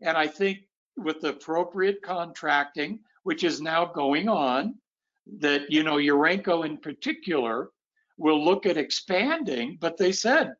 [0.00, 0.60] And I think
[0.96, 4.76] with the appropriate contracting, which is now going on,
[5.38, 7.70] that, you know, Urenco in particular
[8.16, 10.54] will look at expanding, but they said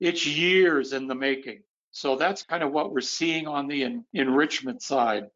[0.00, 1.62] it's years in the making.
[1.92, 5.26] So that's kind of what we're seeing on the en- enrichment side.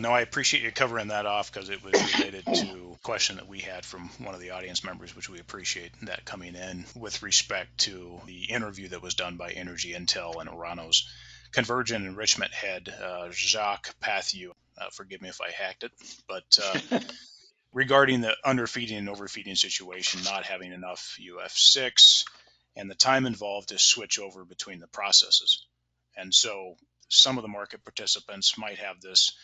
[0.00, 3.46] No, I appreciate you covering that off because it was related to a question that
[3.46, 7.22] we had from one of the audience members, which we appreciate that coming in with
[7.22, 11.08] respect to the interview that was done by Energy Intel and Orano's
[11.52, 14.50] convergent enrichment head, uh, Jacques Peythieu.
[14.76, 15.92] Uh, forgive me if I hacked it,
[16.26, 16.98] but uh,
[17.72, 22.24] regarding the underfeeding and overfeeding situation, not having enough UF6,
[22.74, 25.64] and the time involved to switch over between the processes.
[26.16, 26.74] And so
[27.08, 29.36] some of the market participants might have this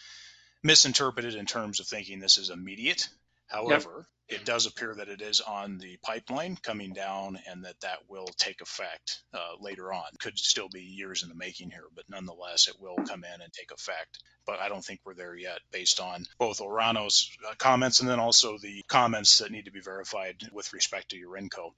[0.62, 3.08] misinterpreted in terms of thinking this is immediate.
[3.46, 4.40] However, yep.
[4.40, 8.28] it does appear that it is on the pipeline coming down and that that will
[8.36, 10.04] take effect uh, later on.
[10.20, 13.52] Could still be years in the making here, but nonetheless, it will come in and
[13.52, 14.22] take effect.
[14.46, 18.20] But I don't think we're there yet based on both Orano's uh, comments and then
[18.20, 21.72] also the comments that need to be verified with respect to Urenco.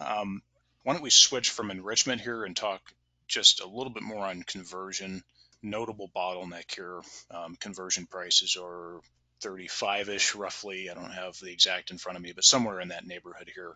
[0.00, 0.42] Um,
[0.84, 2.80] why don't we switch from enrichment here and talk
[3.26, 5.24] just a little bit more on conversion?
[5.62, 7.00] Notable bottleneck here.
[7.30, 9.00] Um, conversion prices are
[9.42, 10.90] 35-ish roughly.
[10.90, 13.74] I don't have the exact in front of me, but somewhere in that neighborhood here.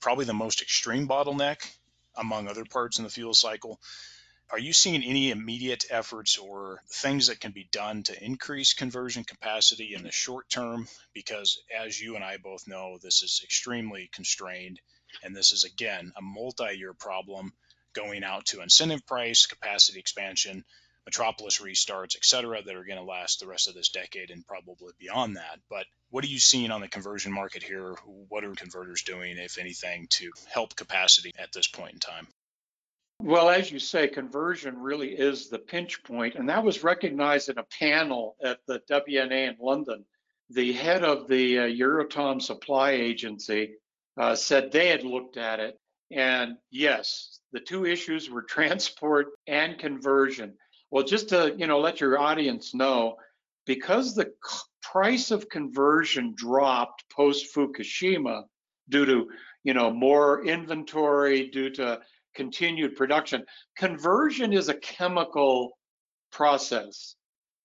[0.00, 1.58] Probably the most extreme bottleneck
[2.16, 3.80] among other parts in the fuel cycle.
[4.50, 9.24] Are you seeing any immediate efforts or things that can be done to increase conversion
[9.24, 10.86] capacity in the short term?
[11.14, 14.80] Because as you and I both know, this is extremely constrained
[15.22, 17.52] and this is, again, a multi year problem
[17.94, 20.64] going out to incentive price, capacity expansion,
[21.06, 24.46] metropolis restarts, et cetera, that are going to last the rest of this decade and
[24.46, 25.60] probably beyond that.
[25.68, 27.94] But what are you seeing on the conversion market here?
[28.28, 32.26] What are converters doing, if anything, to help capacity at this point in time?
[33.22, 37.58] Well, as you say, conversion really is the pinch point, and that was recognized in
[37.58, 40.04] a panel at the WNA in London.
[40.50, 43.74] The head of the uh, Euratom Supply Agency
[44.16, 45.78] uh, said they had looked at it.
[46.10, 50.54] And yes, the two issues were transport and conversion.
[50.94, 53.16] Well, just to you know let your audience know,
[53.66, 54.32] because the
[54.80, 58.44] price of conversion dropped post Fukushima
[58.88, 59.28] due to
[59.64, 62.00] you know more inventory, due to
[62.36, 63.44] continued production.
[63.76, 65.76] Conversion is a chemical
[66.30, 67.16] process,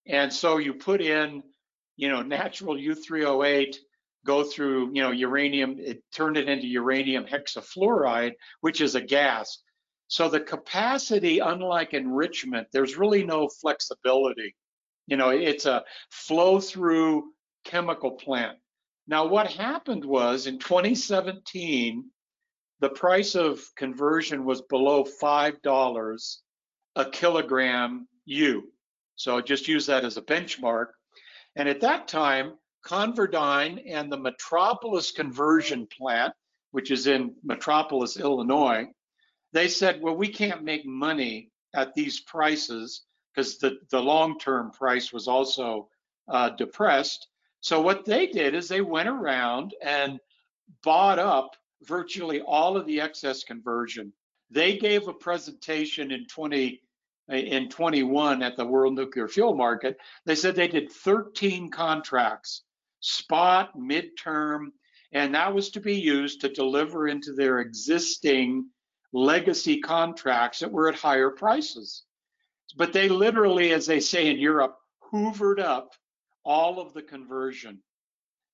[0.08, 1.44] and so you put in
[1.96, 3.76] you know natural U3O8
[4.26, 9.62] go through, you know, uranium, it turned it into uranium hexafluoride, which is a gas.
[10.10, 14.56] So the capacity, unlike enrichment, there's really no flexibility.
[15.06, 17.30] You know, it's a flow through
[17.64, 18.58] chemical plant.
[19.06, 22.10] Now, what happened was in 2017,
[22.80, 26.36] the price of conversion was below $5
[26.96, 28.64] a kilogram U.
[29.14, 30.86] So just use that as a benchmark.
[31.54, 32.54] And at that time,
[32.84, 36.32] ConverDyn and the Metropolis conversion plant,
[36.72, 38.88] which is in Metropolis, Illinois,
[39.52, 43.02] they said, well, we can't make money at these prices
[43.34, 45.88] because the, the long-term price was also
[46.28, 47.28] uh, depressed.
[47.60, 50.18] So what they did is they went around and
[50.82, 54.12] bought up virtually all of the excess conversion.
[54.50, 56.80] They gave a presentation in 20
[57.28, 59.96] in 21 at the World Nuclear Fuel Market.
[60.26, 62.62] They said they did 13 contracts
[62.98, 64.72] spot, midterm,
[65.12, 68.66] and that was to be used to deliver into their existing
[69.12, 72.04] legacy contracts that were at higher prices.
[72.76, 74.76] But they literally, as they say in Europe,
[75.12, 75.92] hoovered up
[76.44, 77.82] all of the conversion.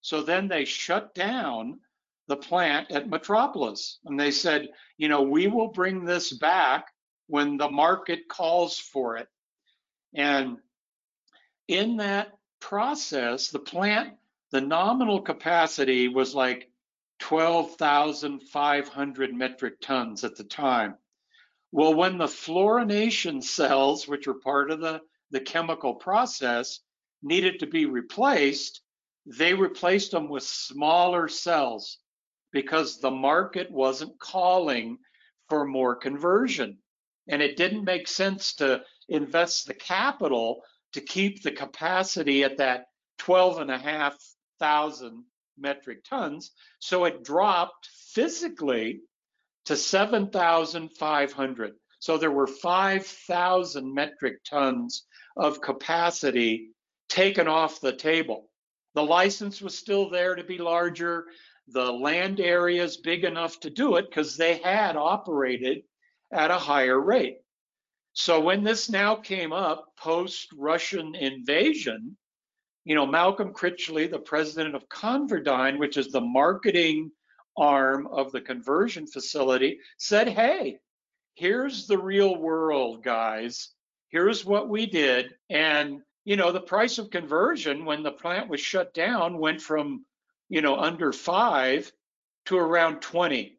[0.01, 1.81] So then they shut down
[2.29, 6.87] the plant at Metropolis and they said, you know, we will bring this back
[7.29, 9.29] when the market calls for it.
[10.15, 10.59] And
[11.69, 14.15] in that process, the plant
[14.53, 16.71] the nominal capacity was like
[17.19, 20.97] 12,500 metric tons at the time.
[21.73, 25.01] Well, when the fluorination cells, which are part of the,
[25.31, 26.81] the chemical process,
[27.23, 28.83] needed to be replaced,
[29.27, 31.99] they replaced them with smaller cells
[32.53, 34.99] because the market wasn't calling
[35.49, 36.79] for more conversion.
[37.29, 40.63] And it didn't make sense to invest the capital
[40.93, 42.87] to keep the capacity at that
[43.19, 44.17] 12 and a half
[44.59, 45.25] thousand
[45.59, 46.53] metric tons.
[46.79, 49.01] So it dropped physically
[49.67, 51.73] to 7,500.
[51.99, 55.05] So there were 5,000 metric tons
[55.37, 56.71] of capacity
[57.09, 58.51] taken off the table.
[58.95, 61.27] The license was still there to be larger.
[61.69, 65.83] The land area is big enough to do it because they had operated
[66.33, 67.39] at a higher rate.
[68.13, 72.17] So when this now came up post Russian invasion,
[72.87, 77.11] you know, Malcolm Critchley, the president of ConverDyn, which is the marketing
[77.57, 80.79] arm of the conversion facility, said, hey,
[81.35, 83.71] here's the real world, guys.
[84.11, 85.35] Here's what we did.
[85.51, 90.05] And, you know, the price of conversion when the plant was shut down went from,
[90.49, 91.91] you know, under five
[92.45, 93.59] to around 20.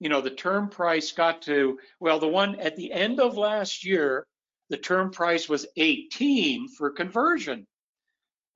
[0.00, 3.84] You know, the term price got to, well, the one at the end of last
[3.84, 4.26] year,
[4.68, 7.68] the term price was 18 for conversion.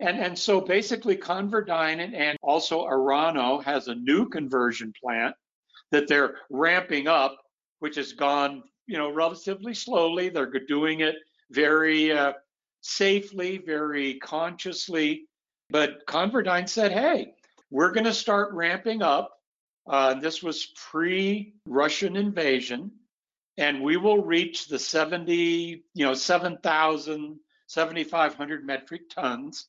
[0.01, 5.35] And, and so basically ConverDyn and also Orano has a new conversion plant
[5.91, 7.39] that they're ramping up
[7.81, 10.29] which has gone, you know, relatively slowly.
[10.29, 11.17] They're doing it
[11.51, 12.33] very uh,
[12.81, 15.27] safely, very consciously.
[15.71, 17.35] But ConverDyn said, hey,
[17.71, 19.33] we're going to start ramping up.
[19.87, 22.91] Uh, this was pre Russian invasion,
[23.57, 29.67] and we will reach the 70, you know, 7,000, 7,500 metric tons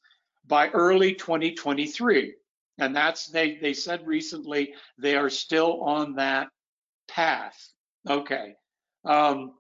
[0.50, 2.34] by early 2023.
[2.80, 6.50] And that's, they, they said recently, they are still on that
[7.08, 7.70] path.
[8.10, 8.56] Okay.
[9.06, 9.54] Um,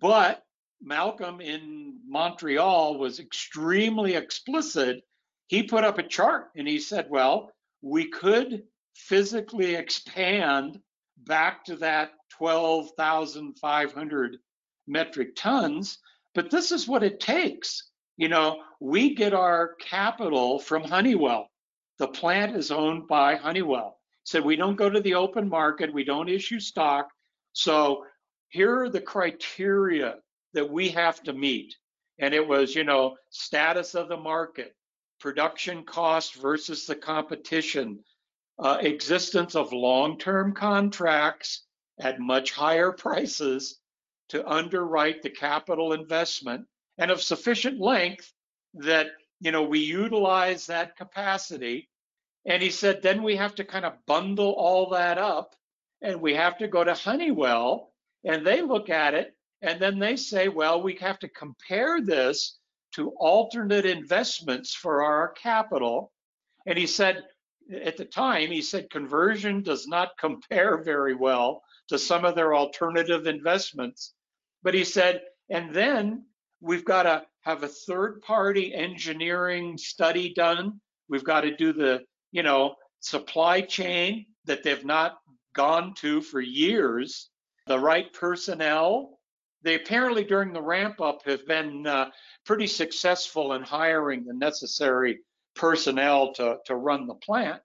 [0.00, 0.42] but
[0.80, 5.02] Malcolm in Montreal was extremely explicit.
[5.48, 7.50] He put up a chart and he said, well,
[7.82, 8.62] we could
[8.94, 10.78] physically expand
[11.18, 14.38] back to that 12,500
[14.86, 15.98] metric tons,
[16.34, 17.90] but this is what it takes.
[18.22, 21.50] You know, we get our capital from Honeywell.
[21.98, 23.98] The plant is owned by Honeywell.
[24.22, 27.08] Said we don't go to the open market, we don't issue stock.
[27.52, 28.06] So
[28.50, 30.18] here are the criteria
[30.52, 31.74] that we have to meet.
[32.20, 34.76] And it was, you know, status of the market,
[35.18, 38.04] production cost versus the competition,
[38.60, 41.64] uh, existence of long term contracts
[41.98, 43.80] at much higher prices
[44.28, 46.66] to underwrite the capital investment
[47.02, 48.32] and of sufficient length
[48.74, 49.08] that
[49.40, 51.88] you know we utilize that capacity
[52.46, 55.54] and he said then we have to kind of bundle all that up
[56.00, 57.92] and we have to go to honeywell
[58.24, 62.58] and they look at it and then they say, well, we have to compare this
[62.96, 66.12] to alternate investments for our capital.
[66.66, 67.22] And he said,
[67.72, 72.54] at the time, he said conversion does not compare very well to some of their
[72.54, 74.14] alternative investments.
[74.64, 76.26] But he said, and then
[76.62, 80.80] we've got to have a third party engineering study done.
[81.08, 85.18] We've got to do the, you know, supply chain that they've not
[85.54, 87.28] gone to for years,
[87.66, 89.18] the right personnel,
[89.62, 92.10] they apparently during the ramp up have been uh,
[92.44, 95.20] pretty successful in hiring the necessary
[95.54, 97.60] personnel to, to run the plant.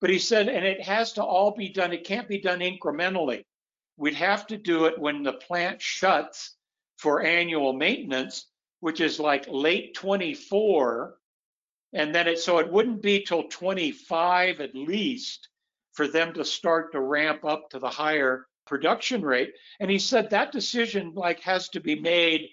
[0.00, 3.44] But he said, and it has to all be done, it can't be done incrementally.
[3.96, 6.56] We'd have to do it when the plant shuts
[7.02, 8.46] for annual maintenance,
[8.78, 11.16] which is like late 24.
[11.92, 15.48] And then it, so it wouldn't be till 25 at least
[15.94, 19.52] for them to start to ramp up to the higher production rate.
[19.80, 22.48] And he said that decision like has to be made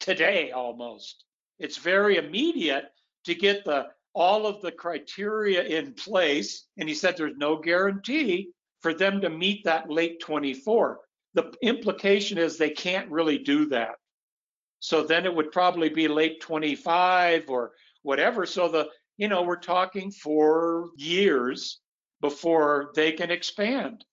[0.00, 1.24] today almost.
[1.58, 2.84] It's very immediate
[3.24, 6.66] to get the all of the criteria in place.
[6.76, 11.00] And he said there's no guarantee for them to meet that late 24.
[11.34, 13.96] The implication is they can't really do that.
[14.80, 17.72] So then it would probably be late 25 or
[18.02, 18.46] whatever.
[18.46, 21.80] So the, you know, we're talking for years
[22.20, 24.04] before they can expand.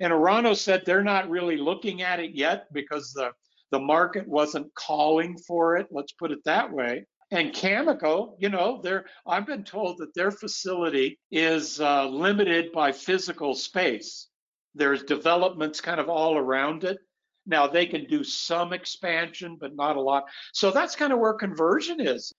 [0.00, 3.32] And Orano said they're not really looking at it yet because the,
[3.70, 5.88] the market wasn't calling for it.
[5.90, 7.06] Let's put it that way.
[7.30, 12.92] And Cameco, you know, they're, I've been told that their facility is uh, limited by
[12.92, 14.28] physical space.
[14.74, 16.98] There's developments kind of all around it.
[17.46, 20.24] Now they can do some expansion, but not a lot.
[20.52, 22.32] So that's kind of where conversion is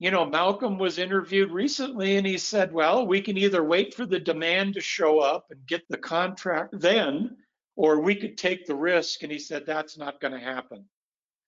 [0.00, 4.06] you know, Malcolm was interviewed recently and he said, well, we can either wait for
[4.06, 7.36] the demand to show up and get the contract then,
[7.76, 9.22] or we could take the risk.
[9.22, 10.86] And he said, that's not going to happen.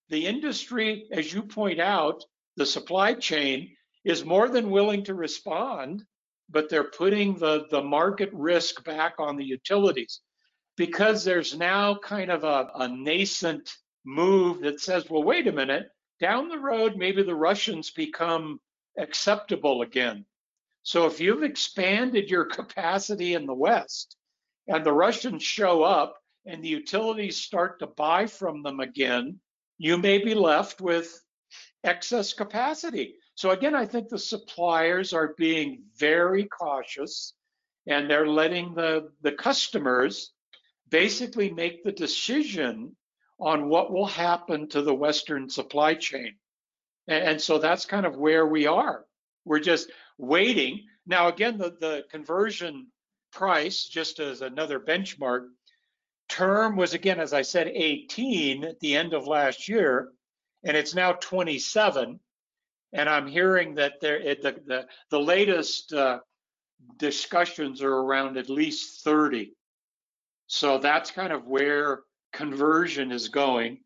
[0.09, 2.23] The industry, as you point out,
[2.55, 3.75] the supply chain
[4.05, 6.03] is more than willing to respond,
[6.53, 10.21] but they're putting the, the market risk back on the utilities
[10.77, 13.75] because there's now kind of a, a nascent
[14.05, 15.87] move that says, well, wait a minute,
[16.19, 18.59] down the road, maybe the Russians become
[18.97, 20.25] acceptable again.
[20.83, 24.15] So if you've expanded your capacity in the West
[24.67, 29.39] and the Russians show up and the utilities start to buy from them again,
[29.79, 31.19] you may be left with
[31.83, 33.15] excess capacity.
[33.35, 37.33] So again, I think the suppliers are being very cautious
[37.87, 40.31] and they're letting the, the customers
[40.89, 42.95] basically make the decision
[43.39, 46.35] on what will happen to the Western supply chain.
[47.07, 49.05] And, so that's kind of where we are.
[49.43, 50.85] We're just waiting.
[51.05, 52.87] Now, again, the, the conversion
[53.33, 55.47] price, just as another benchmark,
[56.29, 60.11] term was again, as I said, 18 at the end of last year,
[60.63, 62.19] and it's now 27.
[62.93, 66.19] And I'm hearing that there, it, the, the, the latest uh,
[66.97, 69.53] discussions are around at least 30.
[70.47, 73.79] So that's kind of where conversion is going.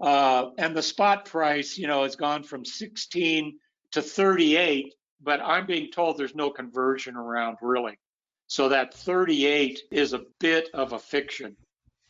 [0.00, 3.58] Uh, and the spot price, you know, has gone from 16
[3.92, 7.98] to 38, but I'm being told there's no conversion around really.
[8.46, 11.56] So that 38 is a bit of a fiction.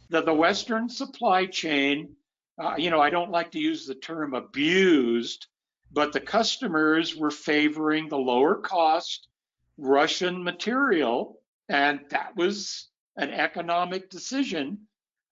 [0.09, 2.15] the, the Western supply chain,
[2.63, 5.47] uh, you know, I don't like to use the term abused,
[5.93, 9.29] but the customers were favoring the lower cost
[9.77, 11.41] Russian material.
[11.69, 14.87] And that was an economic decision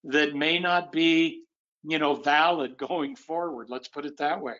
[0.05, 1.43] that may not be,
[1.85, 3.69] you know, valid going forward.
[3.69, 4.55] Let's put it that way.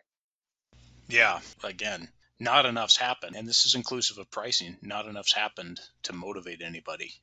[1.09, 4.77] Yeah, again, not enough's happened, and this is inclusive of pricing.
[4.83, 7.15] Not enough's happened to motivate anybody,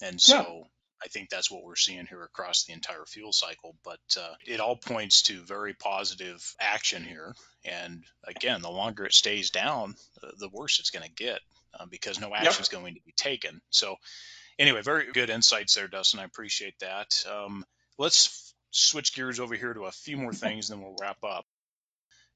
[0.00, 0.66] and so.
[1.04, 3.76] I think that's what we're seeing here across the entire fuel cycle.
[3.84, 7.34] But uh, it all points to very positive action here.
[7.64, 9.94] And again, the longer it stays down,
[10.38, 11.40] the worse it's going to get
[11.78, 12.80] uh, because no action is yep.
[12.80, 13.60] going to be taken.
[13.70, 13.96] So,
[14.58, 16.20] anyway, very good insights there, Dustin.
[16.20, 17.24] I appreciate that.
[17.30, 17.64] Um,
[17.98, 21.44] let's switch gears over here to a few more things, and then we'll wrap up.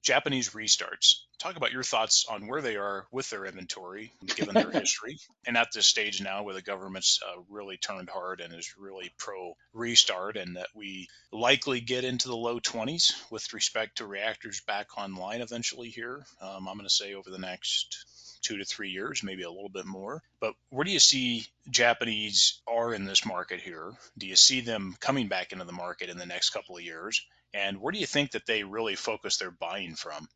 [0.03, 1.23] Japanese restarts.
[1.39, 5.57] Talk about your thoughts on where they are with their inventory, given their history, and
[5.57, 9.57] at this stage now where the government's uh, really turned hard and is really pro
[9.73, 14.99] restart, and that we likely get into the low 20s with respect to reactors back
[14.99, 16.25] online eventually here.
[16.41, 18.05] Um, I'm going to say over the next
[18.43, 20.23] two to three years, maybe a little bit more.
[20.41, 23.93] But where do you see Japanese are in this market here?
[24.17, 27.25] Do you see them coming back into the market in the next couple of years?
[27.55, 30.29] And where do you think that they really focus their buying from?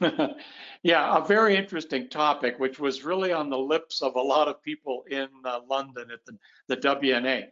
[0.82, 4.62] yeah, a very interesting topic, which was really on the lips of a lot of
[4.62, 6.38] people in uh, London at the,
[6.68, 7.46] the WNA.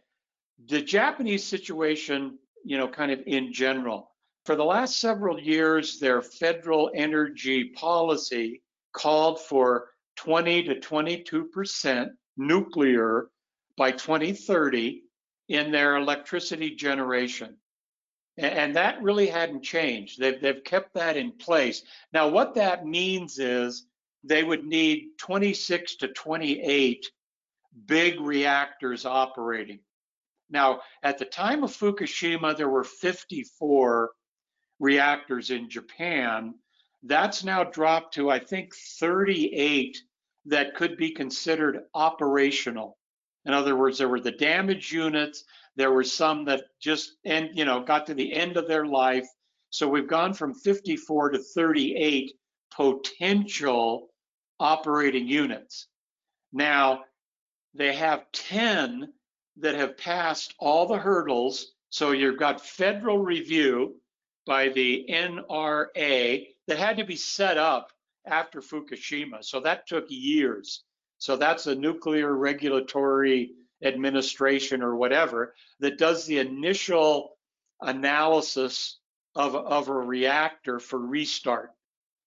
[0.67, 4.11] The Japanese situation, you know, kind of in general.
[4.45, 12.11] For the last several years, their federal energy policy called for 20 to 22 percent
[12.37, 13.29] nuclear
[13.77, 15.03] by 2030
[15.49, 17.57] in their electricity generation.
[18.41, 20.19] And that really hadn't changed.
[20.19, 21.83] They've, they've kept that in place.
[22.11, 23.85] Now, what that means is
[24.23, 27.05] they would need 26 to 28
[27.85, 29.79] big reactors operating.
[30.49, 34.11] Now, at the time of Fukushima, there were 54
[34.79, 36.55] reactors in Japan.
[37.03, 39.97] That's now dropped to, I think, 38
[40.45, 42.97] that could be considered operational.
[43.45, 45.43] In other words, there were the damaged units,
[45.75, 49.27] there were some that just end, you know, got to the end of their life.
[49.69, 52.33] So we've gone from 54 to 38
[52.71, 54.09] potential
[54.59, 55.87] operating units.
[56.51, 57.05] Now,
[57.73, 59.13] they have 10
[59.57, 61.71] that have passed all the hurdles.
[61.89, 63.95] So you've got federal review
[64.45, 67.91] by the NRA that had to be set up
[68.25, 69.43] after Fukushima.
[69.43, 70.83] So that took years.
[71.21, 73.51] So that's a nuclear regulatory
[73.83, 77.37] administration or whatever that does the initial
[77.79, 78.97] analysis
[79.35, 81.73] of, of a reactor for restart.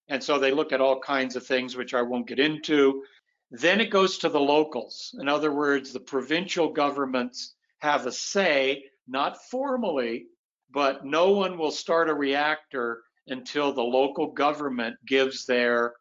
[0.07, 3.03] And so they look at all kinds of things, which I won't get into.
[3.51, 5.13] Then it goes to the locals.
[5.19, 10.27] In other words, the provincial governments have a say, not formally,
[10.71, 15.95] but no one will start a reactor until the local government gives their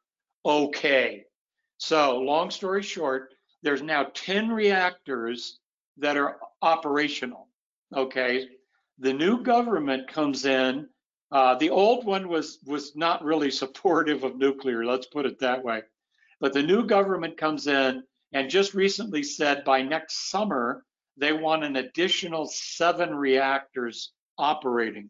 [0.45, 1.25] okay.
[1.85, 5.59] So, long story short, there's now 10 reactors
[5.97, 7.49] that are operational.
[7.93, 8.47] Okay.
[8.99, 10.87] The new government comes in.
[11.29, 14.85] Uh, the old one was was not really supportive of nuclear.
[14.85, 15.81] Let's put it that way.
[16.39, 20.85] But the new government comes in and just recently said by next summer
[21.17, 25.09] they want an additional seven reactors operating.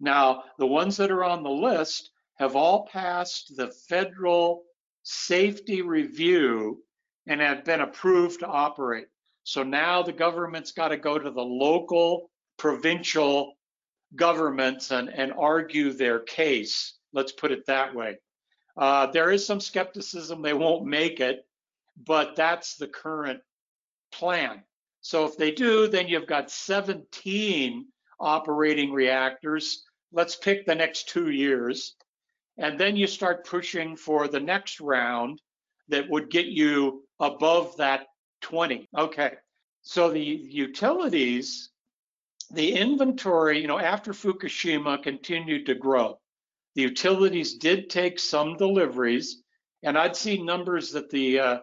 [0.00, 4.64] Now, the ones that are on the list have all passed the federal
[5.04, 6.82] safety review
[7.26, 9.06] and have been approved to operate.
[9.44, 13.54] So now the government's got to go to the local, provincial
[14.16, 16.94] governments and, and argue their case.
[17.12, 18.18] Let's put it that way.
[18.76, 21.46] Uh, there is some skepticism they won't make it,
[22.06, 23.40] but that's the current
[24.10, 24.62] plan.
[25.00, 27.86] So if they do, then you've got 17
[28.18, 29.84] operating reactors.
[30.12, 31.94] Let's pick the next two years.
[32.56, 35.40] And then you start pushing for the next round
[35.88, 38.06] that would get you above that
[38.42, 38.88] 20.
[38.96, 39.32] Okay.
[39.82, 41.70] So the utilities,
[42.50, 46.18] the inventory, you know, after Fukushima continued to grow.
[46.74, 49.42] The utilities did take some deliveries,
[49.82, 51.58] and I'd see numbers that the uh,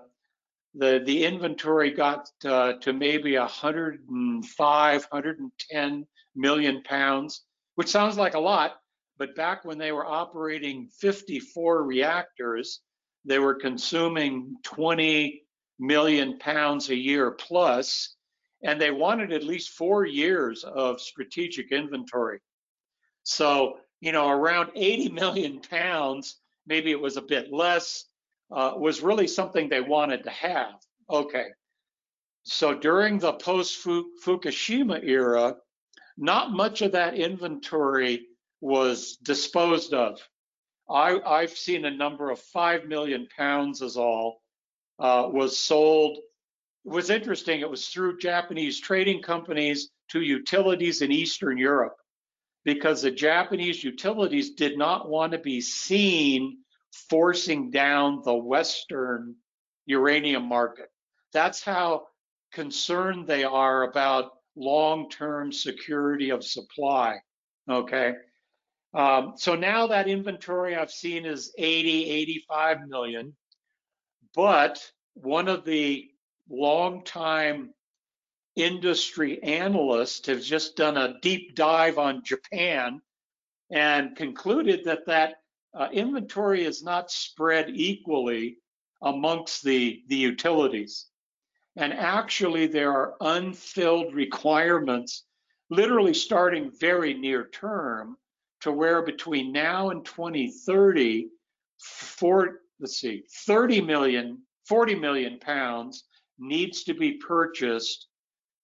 [0.73, 7.41] the the inventory got uh, to maybe 105, 110 million pounds,
[7.75, 8.80] which sounds like a lot,
[9.21, 12.79] but back when they were operating 54 reactors,
[13.23, 15.43] they were consuming 20
[15.77, 18.15] million pounds a year plus,
[18.63, 22.39] and they wanted at least four years of strategic inventory.
[23.21, 28.05] So, you know, around 80 million pounds, maybe it was a bit less,
[28.51, 30.73] uh, was really something they wanted to have.
[31.11, 31.45] Okay.
[32.41, 35.57] So during the post Fukushima era,
[36.17, 38.25] not much of that inventory
[38.61, 40.19] was disposed of.
[40.89, 44.41] I, have seen a number of 5 million pounds as all
[44.99, 46.17] uh, was sold.
[46.85, 47.61] It was interesting.
[47.61, 51.95] It was through Japanese trading companies to utilities in Eastern Europe
[52.65, 56.59] because the Japanese utilities did not want to be seen
[57.09, 59.35] forcing down the Western
[59.85, 60.87] uranium market.
[61.33, 62.07] That's how
[62.51, 67.17] concerned they are about long term security of supply.
[67.69, 68.13] Okay.
[68.93, 73.35] Um, so now that inventory I've seen is 80, 85 million.
[74.35, 74.81] But
[75.13, 76.09] one of the
[76.49, 77.73] long-time
[78.55, 83.01] industry analysts has just done a deep dive on Japan
[83.71, 85.35] and concluded that that
[85.73, 88.57] uh, inventory is not spread equally
[89.01, 91.07] amongst the, the utilities.
[91.77, 95.23] And actually, there are unfilled requirements,
[95.69, 98.17] literally starting very near term,
[98.61, 101.27] to where between now and 2030,
[101.79, 106.05] for, let's see, 30 million, 40 million pounds
[106.37, 108.07] needs to be purchased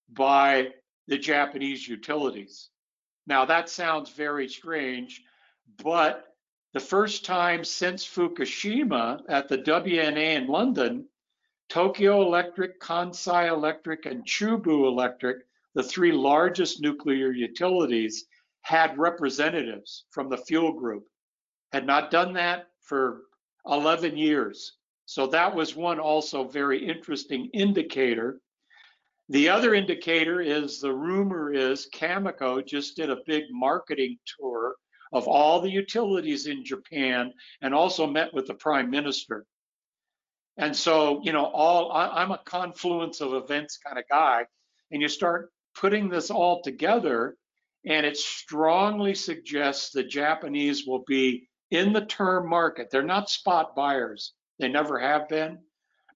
[0.10, 0.70] by
[1.08, 2.70] the Japanese utilities.
[3.26, 5.24] Now, that sounds very strange,
[5.84, 6.26] but
[6.74, 11.08] the first time since Fukushima at the WNA in London,
[11.70, 15.38] Tokyo Electric, Kansai Electric, and Chubu Electric,
[15.74, 18.26] the three largest nuclear utilities,
[18.68, 21.06] had representatives from the fuel group.
[21.72, 23.22] Had not done that for
[23.66, 24.74] 11 years.
[25.06, 28.42] So that was one also very interesting indicator.
[29.30, 34.76] The other indicator is the rumor is Cameco just did a big marketing tour
[35.14, 39.46] of all the utilities in Japan and also met with the prime minister.
[40.58, 44.46] And so, you know, all I, am a confluence of events kind of guy,
[44.92, 47.38] and you start putting this all together,
[47.86, 52.90] and it strongly suggests the Japanese will be in the term market.
[52.92, 55.60] They're not spot buyers, they never have been,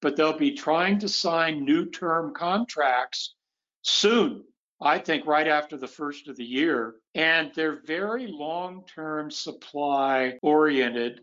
[0.01, 3.35] but they'll be trying to sign new term contracts
[3.81, 4.43] soon.
[4.81, 6.95] I think right after the first of the year.
[7.13, 11.21] And they're very long term supply oriented.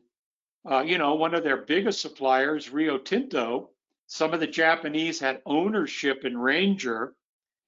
[0.70, 3.70] Uh, you know, one of their biggest suppliers, Rio Tinto,
[4.06, 7.14] some of the Japanese had ownership in Ranger.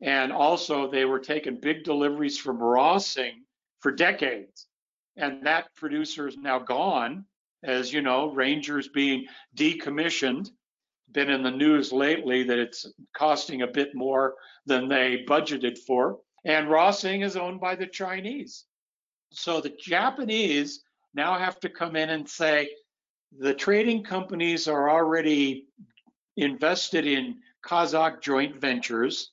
[0.02, 3.42] And also, they were taking big deliveries from Rossing
[3.80, 4.66] for decades.
[5.16, 7.26] And that producer is now gone,
[7.62, 9.26] as you know, Ranger's being
[9.56, 10.50] decommissioned.
[11.12, 14.34] Been in the news lately that it's costing a bit more
[14.64, 16.20] than they budgeted for.
[16.44, 18.64] And Rossing is owned by the Chinese.
[19.32, 20.82] So the Japanese
[21.14, 22.70] now have to come in and say
[23.38, 25.66] the trading companies are already
[26.36, 29.32] invested in Kazakh joint ventures.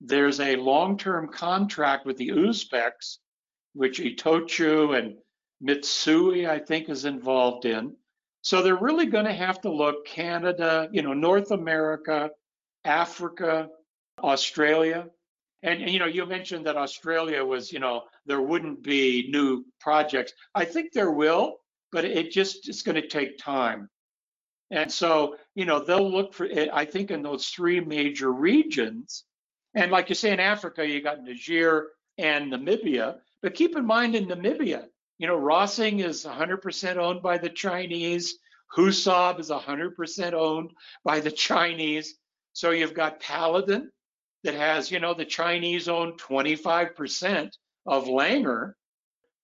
[0.00, 3.18] There's a long term contract with the Uzbeks,
[3.74, 5.16] which Itochu and
[5.62, 7.96] Mitsui, I think, is involved in.
[8.42, 12.30] So they're really going to have to look Canada, you know, North America,
[12.84, 13.68] Africa,
[14.22, 15.08] Australia.
[15.62, 19.64] And, and, you know, you mentioned that Australia was, you know, there wouldn't be new
[19.80, 20.32] projects.
[20.54, 21.56] I think there will,
[21.90, 23.88] but it just it's going to take time.
[24.70, 29.24] And so, you know, they'll look for it, I think in those three major regions.
[29.78, 33.18] And like you say in Africa, you got Niger and Namibia.
[33.42, 34.86] But keep in mind in Namibia,
[35.18, 38.38] you know, Rossing is 100% owned by the Chinese.
[38.76, 40.72] Husab is 100% owned
[41.04, 42.16] by the Chinese.
[42.54, 43.92] So you've got Paladin
[44.42, 47.52] that has, you know, the Chinese own 25%
[47.86, 48.72] of Langer.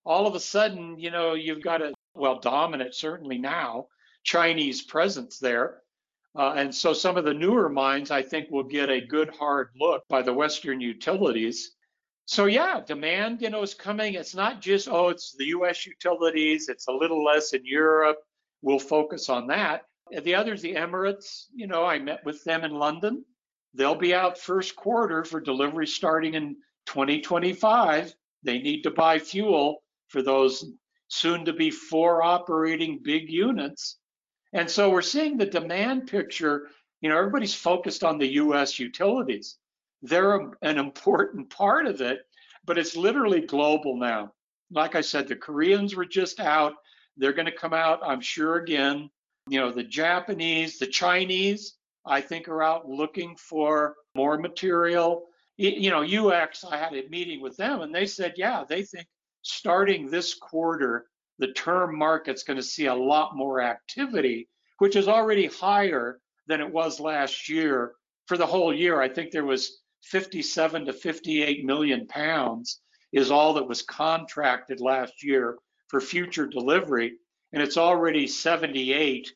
[0.05, 3.87] All of a sudden, you know, you've got a, well, dominant certainly now,
[4.25, 5.84] Chinese presence there.
[6.37, 9.69] Uh, and so some of the newer mines, I think, will get a good hard
[9.79, 11.75] look by the Western utilities
[12.27, 14.15] so yeah, demand, you know, is coming.
[14.15, 18.19] It's not just, oh, it's the US utilities, it's a little less in Europe.
[18.63, 19.83] We'll focus on that.
[20.23, 23.25] The others, the Emirates, you know, I met with them in London.
[23.75, 26.57] They'll be out first quarter for delivery starting in
[26.87, 28.15] 2025.
[28.43, 30.65] They need to buy fuel for those
[31.09, 33.99] soon to be four operating big units.
[34.55, 36.69] And so we're seeing the demand picture,
[37.01, 39.59] you know, everybody's focused on the US utilities.
[40.01, 42.21] They're an important part of it,
[42.65, 44.33] but it's literally global now.
[44.71, 46.75] Like I said, the Koreans were just out.
[47.17, 49.11] They're going to come out, I'm sure, again.
[49.49, 51.75] You know, the Japanese, the Chinese,
[52.07, 55.25] I think, are out looking for more material.
[55.57, 59.07] You know, UX, I had a meeting with them and they said, yeah, they think
[59.43, 61.07] starting this quarter,
[61.39, 66.61] the term market's going to see a lot more activity, which is already higher than
[66.61, 67.95] it was last year
[68.27, 72.81] for the whole year, I think there was 57 to 58 million pounds
[73.13, 75.57] is all that was contracted last year
[75.89, 77.15] for future delivery.
[77.53, 79.33] And it's already 78,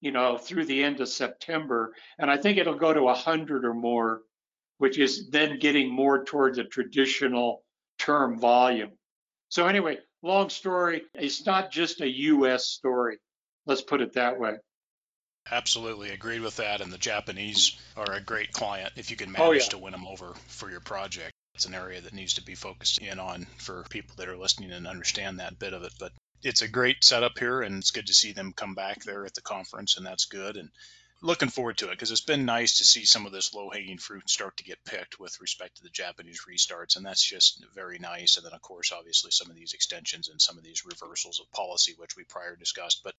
[0.00, 1.94] you know, through the end of September.
[2.18, 4.22] And I think it'll go to 100 or more,
[4.78, 7.64] which is then getting more towards a traditional
[7.98, 8.92] term volume.
[9.48, 13.18] So, anyway, long story, it's not just a US story.
[13.66, 14.56] Let's put it that way.
[15.50, 16.80] Absolutely agreed with that.
[16.80, 19.68] And the Japanese are a great client if you can oh, manage oh, yeah.
[19.70, 21.32] to win them over for your project.
[21.54, 24.72] It's an area that needs to be focused in on for people that are listening
[24.72, 25.92] and understand that bit of it.
[26.00, 29.24] But it's a great setup here, and it's good to see them come back there
[29.24, 30.56] at the conference, and that's good.
[30.56, 30.70] And
[31.22, 33.98] looking forward to it because it's been nice to see some of this low hanging
[33.98, 37.98] fruit start to get picked with respect to the Japanese restarts, and that's just very
[37.98, 38.36] nice.
[38.36, 41.50] And then, of course, obviously, some of these extensions and some of these reversals of
[41.52, 43.02] policy, which we prior discussed.
[43.04, 43.14] But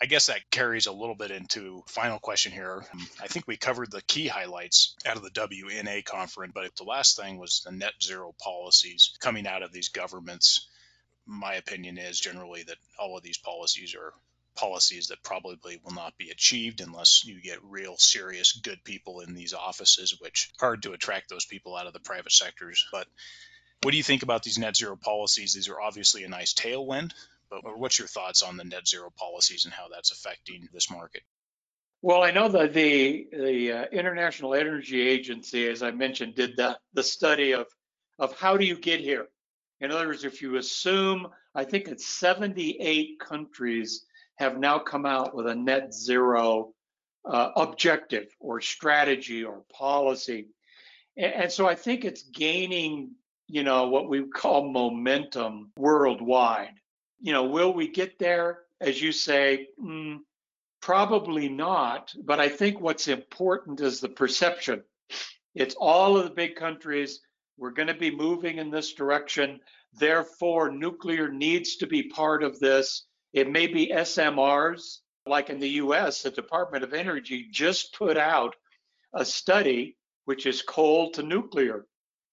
[0.00, 2.84] I guess that carries a little bit into final question here.
[2.92, 6.84] Um, I think we covered the key highlights out of the WNA conference, but the
[6.84, 10.68] last thing was the net zero policies coming out of these governments.
[11.26, 14.12] My opinion is generally that all of these policies are
[14.58, 19.34] policies that probably will not be achieved unless you get real serious good people in
[19.34, 23.06] these offices which hard to attract those people out of the private sectors but
[23.82, 27.12] what do you think about these net zero policies these are obviously a nice tailwind
[27.50, 31.22] but what's your thoughts on the net zero policies and how that's affecting this market?
[32.02, 36.78] Well, I know that the the uh, International Energy Agency, as I mentioned, did the
[36.92, 37.66] the study of
[38.18, 39.26] of how do you get here.
[39.80, 44.04] In other words, if you assume, I think it's 78 countries
[44.38, 46.72] have now come out with a net zero
[47.24, 50.48] uh, objective or strategy or policy,
[51.16, 53.12] and, and so I think it's gaining,
[53.46, 56.78] you know, what we call momentum worldwide
[57.20, 58.60] you know, will we get there?
[58.80, 60.18] As you say, mm,
[60.80, 62.12] probably not.
[62.24, 64.82] But I think what's important is the perception.
[65.54, 67.20] It's all of the big countries.
[67.56, 69.60] We're going to be moving in this direction.
[69.94, 73.06] Therefore, nuclear needs to be part of this.
[73.32, 78.56] It may be SMRs, like in the US, the Department of Energy just put out
[79.12, 81.86] a study which is coal to nuclear.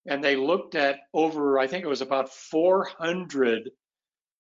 [0.05, 3.71] And they looked at over, I think it was about 400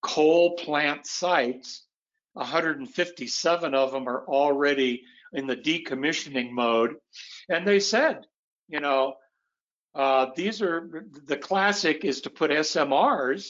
[0.01, 1.85] coal plant sites.
[2.33, 5.03] 157 of them are already
[5.33, 6.95] in the decommissioning mode.
[7.49, 8.25] And they said,
[8.67, 9.15] you know,
[9.95, 10.89] uh, these are
[11.25, 13.47] the classic is to put SMRs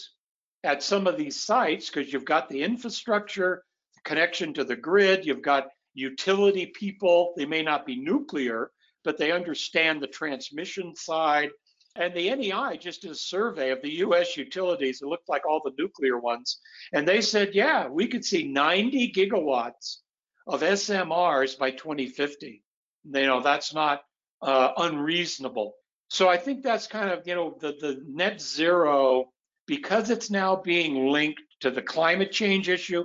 [0.65, 3.63] at some of these sites because you've got the infrastructure,
[3.93, 7.33] the connection to the grid, you've got utility people.
[7.37, 8.71] They may not be nuclear,
[9.03, 11.49] but they understand the transmission side,
[11.95, 15.01] and the NEI just did a survey of the US utilities.
[15.01, 16.59] It looked like all the nuclear ones.
[16.91, 19.97] And they said, yeah, we could see 90 gigawatts
[20.47, 22.61] of SMRs by 2050.
[23.05, 24.01] You know, that's not
[24.41, 25.75] uh, unreasonable.
[26.09, 29.31] So I think that's kind of, you know, the, the net zero,
[29.67, 33.03] because it's now being linked to the climate change issue,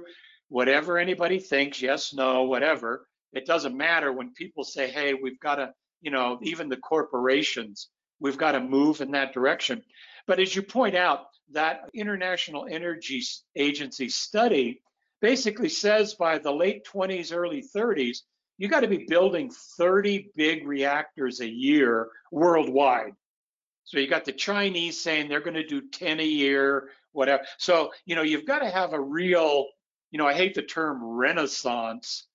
[0.48, 5.56] whatever anybody thinks, yes, no, whatever, it doesn't matter when people say, hey, we've got
[5.56, 7.88] to, you know, even the corporations,
[8.18, 9.82] we've got to move in that direction.
[10.26, 13.22] But as you point out, that International Energy
[13.56, 14.82] Agency study
[15.20, 18.18] basically says by the late 20s, early 30s,
[18.58, 23.12] you got to be building 30 big reactors a year worldwide.
[23.90, 27.42] So you got the Chinese saying they're going to do 10 a year, whatever.
[27.58, 29.66] So, you know, you've got to have a real,
[30.12, 32.28] you know, I hate the term renaissance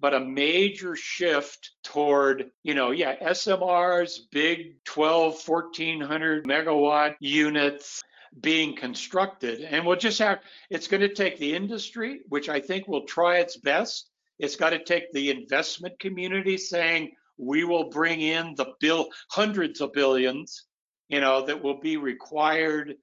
[0.00, 8.02] but a major shift toward, you know, yeah, SMRs, big 12, 1400 megawatt units
[8.40, 9.60] being constructed.
[9.60, 10.40] And we'll just have,
[10.70, 14.10] it's going to take the industry, which I think will try its best.
[14.38, 19.80] It's got to take the investment community saying, we will bring in the bill, hundreds
[19.80, 20.64] of billions,
[21.08, 22.96] you know, that will be required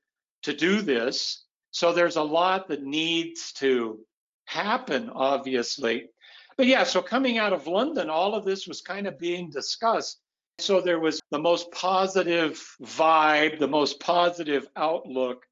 [0.44, 1.46] to do this.
[1.72, 4.00] So there's a lot that needs to
[4.46, 6.10] happen, obviously.
[6.58, 10.20] But yeah, so coming out of London, all of this was kind of being discussed.
[10.60, 15.46] So there was the most positive vibe, the most positive outlook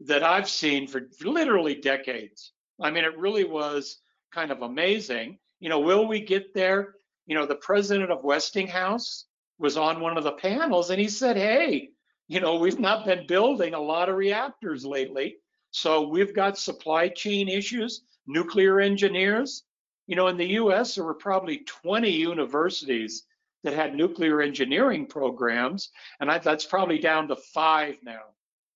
[0.00, 2.52] that I've seen for literally decades.
[2.80, 3.98] I mean, it really was
[4.32, 5.38] kind of amazing.
[5.60, 6.94] You know, will we get there?
[7.26, 9.26] You know, the president of Westinghouse
[9.60, 11.90] was on one of the panels and he said, hey,
[12.26, 15.36] you know, we've not been building a lot of reactors lately.
[15.70, 19.64] So we've got supply chain issues, nuclear engineers,
[20.10, 23.26] you know, in the US, there were probably 20 universities
[23.62, 28.22] that had nuclear engineering programs, and I, that's probably down to five now.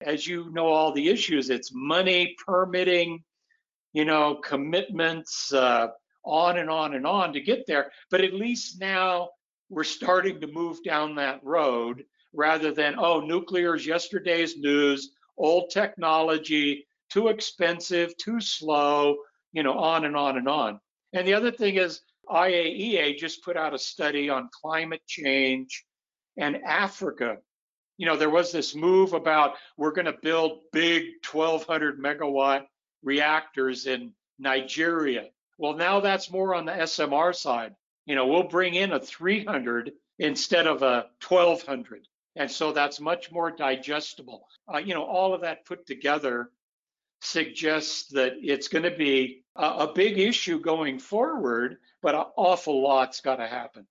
[0.01, 3.24] As you know, all the issues it's money, permitting,
[3.93, 5.89] you know, commitments, uh,
[6.24, 7.90] on and on and on to get there.
[8.12, 9.31] But at least now
[9.69, 15.70] we're starting to move down that road rather than, oh, nuclear is yesterday's news, old
[15.70, 19.16] technology, too expensive, too slow,
[19.53, 20.81] you know, on and on and on.
[21.12, 25.85] And the other thing is, IAEA just put out a study on climate change
[26.36, 27.36] and Africa.
[27.99, 32.65] You know, there was this move about we're going to build big 1200 megawatt
[33.03, 35.27] reactors in Nigeria.
[35.59, 37.74] Well, now that's more on the SMR side.
[38.06, 42.06] You know, we'll bring in a 300 instead of a 1200.
[42.36, 44.48] And so that's much more digestible.
[44.72, 46.51] Uh, you know, all of that put together
[47.20, 52.82] suggests that it's going to be a, a big issue going forward, but an awful
[52.82, 53.86] lot's got to happen.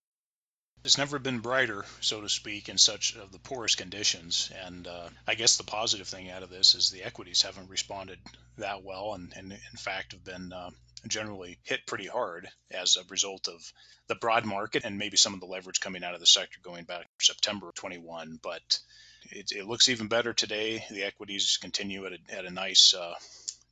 [0.83, 4.51] It's never been brighter, so to speak, in such of the poorest conditions.
[4.65, 8.19] And uh, I guess the positive thing out of this is the equities haven't responded
[8.57, 10.71] that well, and, and in fact have been uh,
[11.07, 13.73] generally hit pretty hard as a result of
[14.07, 16.85] the broad market and maybe some of the leverage coming out of the sector going
[16.85, 18.39] back to September 21.
[18.41, 18.79] But
[19.31, 20.83] it, it looks even better today.
[20.89, 23.13] The equities continue at a, at a nice uh,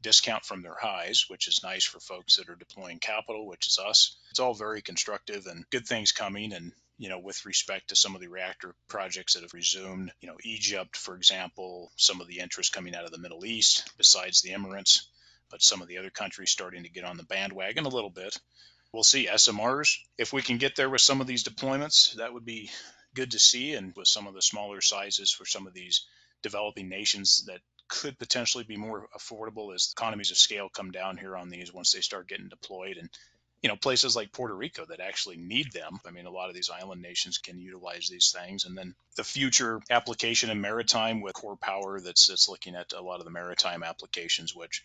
[0.01, 3.79] discount from their highs, which is nice for folks that are deploying capital, which is
[3.79, 4.17] us.
[4.31, 6.53] It's all very constructive and good things coming.
[6.53, 10.27] And you know, with respect to some of the reactor projects that have resumed, you
[10.27, 14.41] know, Egypt, for example, some of the interest coming out of the Middle East, besides
[14.41, 15.01] the Emirates,
[15.51, 18.37] but some of the other countries starting to get on the bandwagon a little bit.
[18.93, 19.97] We'll see SMRs.
[20.17, 22.71] If we can get there with some of these deployments, that would be
[23.13, 23.73] good to see.
[23.73, 26.05] And with some of the smaller sizes for some of these
[26.41, 31.35] developing nations that could potentially be more affordable as economies of scale come down here
[31.35, 33.09] on these once they start getting deployed and
[33.61, 35.99] you know places like Puerto Rico that actually need them.
[36.05, 39.23] I mean, a lot of these island nations can utilize these things, and then the
[39.23, 43.31] future application in maritime with Core Power that's that's looking at a lot of the
[43.31, 44.83] maritime applications, which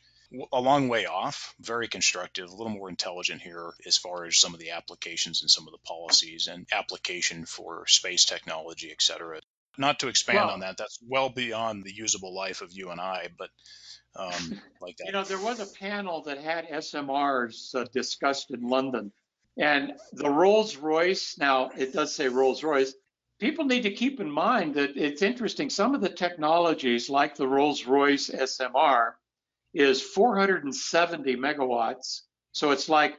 [0.52, 4.54] a long way off, very constructive, a little more intelligent here as far as some
[4.54, 9.40] of the applications and some of the policies and application for space technology, et cetera.
[9.78, 13.00] Not to expand well, on that, that's well beyond the usable life of you and
[13.00, 13.50] I, but
[14.16, 15.06] um, like that.
[15.06, 19.12] You know, there was a panel that had SMRs uh, discussed in London,
[19.56, 21.36] and the Rolls Royce.
[21.38, 22.94] Now it does say Rolls Royce.
[23.38, 25.68] People need to keep in mind that it's interesting.
[25.68, 29.12] Some of the technologies, like the Rolls Royce SMR,
[29.76, 32.22] is 470 megawatts,
[32.52, 33.18] so it's like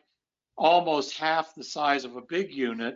[0.57, 2.95] almost half the size of a big unit,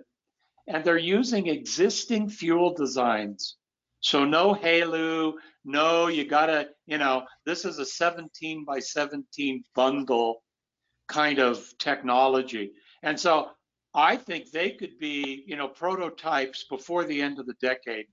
[0.68, 3.58] and they're using existing fuel designs.
[4.00, 5.34] So no HALEU,
[5.64, 10.42] no, you gotta, you know, this is a 17 by 17 bundle
[11.08, 12.72] kind of technology.
[13.04, 13.50] And so
[13.94, 18.08] I think they could be, you know, prototypes before the end of the decade.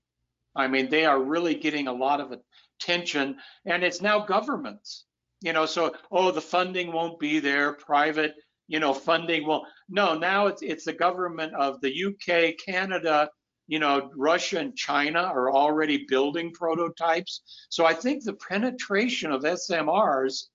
[0.55, 2.35] I mean, they are really getting a lot of
[2.79, 5.05] attention, and it's now governments,
[5.41, 5.65] you know.
[5.65, 7.73] So, oh, the funding won't be there.
[7.73, 8.35] Private,
[8.67, 9.65] you know, funding will.
[9.89, 13.29] No, now it's it's the government of the UK, Canada,
[13.69, 17.43] you know, Russia and China are already building prototypes.
[17.69, 20.45] So I think the penetration of SMRs,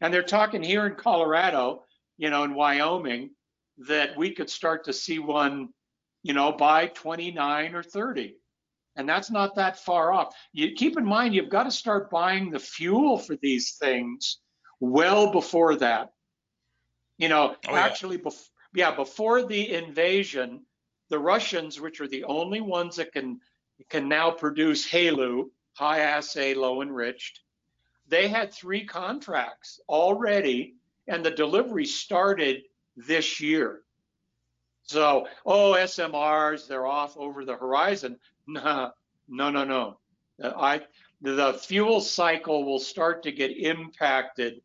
[0.00, 1.84] and they're talking here in Colorado,
[2.16, 3.30] you know, in Wyoming,
[3.86, 5.68] that we could start to see one,
[6.22, 8.36] you know, by 29 or 30.
[8.96, 10.34] And that's not that far off.
[10.52, 14.38] You keep in mind you've got to start buying the fuel for these things
[14.80, 16.12] well before that.
[17.16, 18.22] You know, oh, actually, yeah.
[18.22, 20.64] Bef- yeah, before the invasion,
[21.08, 23.40] the Russians, which are the only ones that can
[23.88, 27.40] can now produce HALEU, high assay, low enriched,
[28.08, 30.74] they had three contracts already,
[31.08, 32.62] and the delivery started
[32.96, 33.82] this year.
[34.84, 38.18] So, oh, SMRs, they're off over the horizon.
[38.48, 38.90] No,
[39.28, 39.98] no, no, no.
[40.42, 40.80] I,
[41.20, 44.60] the fuel cycle will start to get impacted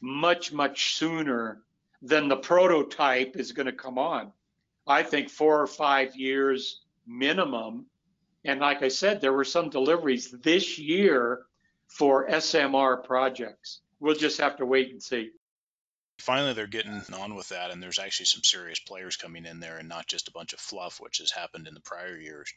[0.00, 1.62] much, much sooner
[2.02, 4.32] than the prototype is going to come on.
[4.86, 7.86] I think four or five years minimum.
[8.44, 11.42] And like I said, there were some deliveries this year
[11.88, 13.80] for SMR projects.
[14.00, 15.30] We'll just have to wait and see.
[16.18, 19.78] Finally, they're getting on with that, and there's actually some serious players coming in there
[19.78, 22.52] and not just a bunch of fluff, which has happened in the prior years.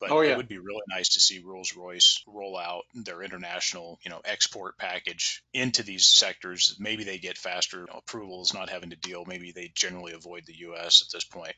[0.00, 0.32] But oh, yeah.
[0.32, 4.22] it would be really nice to see Rolls Royce roll out their international, you know,
[4.24, 6.76] export package into these sectors.
[6.78, 9.26] Maybe they get faster approvals, not having to deal.
[9.26, 11.02] Maybe they generally avoid the U.S.
[11.02, 11.54] at this point.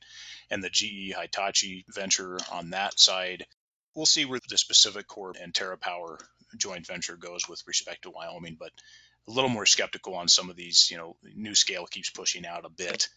[0.51, 3.47] And the GE Hitachi venture on that side,
[3.95, 6.19] we'll see where the PacifiCorp and TerraPower
[6.57, 8.73] joint venture goes with respect to Wyoming, but
[9.29, 10.91] a little more skeptical on some of these.
[10.91, 13.09] You know, NuScale keeps pushing out a bit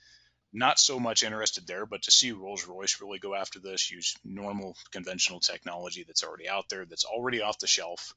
[0.56, 4.16] not so much interested there, but to see Rolls Royce really go after this, use
[4.24, 8.16] normal conventional technology that's already out there, that's already off the shelf.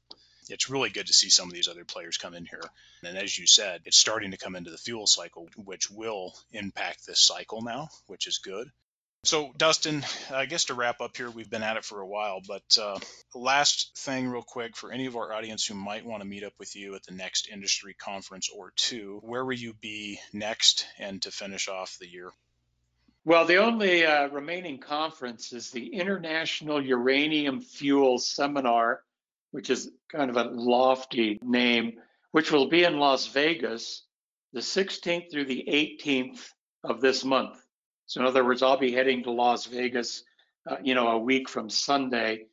[0.49, 2.63] It's really good to see some of these other players come in here.
[3.03, 7.05] And as you said, it's starting to come into the fuel cycle, which will impact
[7.05, 8.71] this cycle now, which is good.
[9.25, 12.39] So, Dustin, I guess to wrap up here, we've been at it for a while,
[12.47, 12.97] but uh,
[13.35, 16.53] last thing, real quick, for any of our audience who might want to meet up
[16.57, 21.21] with you at the next industry conference or two, where will you be next and
[21.23, 22.31] to finish off the year?
[23.25, 29.03] Well, the only uh, remaining conference is the International Uranium Fuel Seminar,
[29.51, 31.99] which is kind of a lofty name,
[32.31, 34.03] which will be in Las Vegas
[34.53, 36.53] the 16th through the 18th
[36.85, 37.61] of this month.
[38.09, 40.23] So in other words, I'll be heading to Las Vegas,
[40.67, 42.47] uh, you know, a week from Sunday.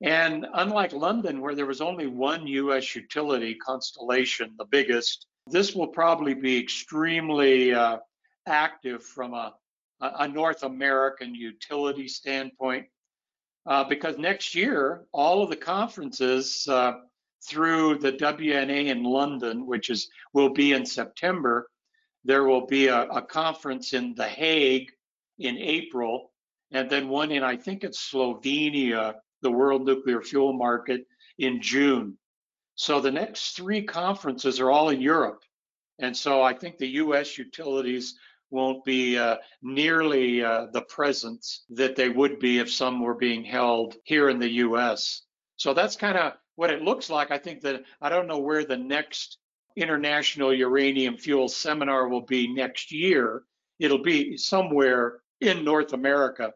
[0.00, 2.94] And unlike London, where there was only one U.S.
[2.94, 7.98] utility, Constellation, the biggest, this will probably be extremely uh,
[8.46, 9.54] active from a,
[10.00, 12.86] a, North American utility standpoint,
[13.66, 17.00] uh, because next year all of the conferences uh,
[17.44, 21.68] through the WNA in London, which is will be in September,
[22.24, 24.90] there will be a, a conference in The Hague
[25.38, 26.30] in April,
[26.70, 31.06] and then one in, I think it's Slovenia, the World Nuclear Fuel Market
[31.38, 32.16] in June.
[32.76, 35.42] So the next three conferences are all in Europe.
[35.98, 38.18] And so I think the US utilities
[38.50, 43.44] won't be uh, nearly uh, the presence that they would be if some were being
[43.44, 45.22] held here in the US.
[45.56, 47.30] So that's kind of what it looks like.
[47.30, 49.38] I think that I don't know where the next
[49.76, 53.42] International Uranium Fuel Seminar will be next year.
[53.78, 56.52] It'll be somewhere in North America,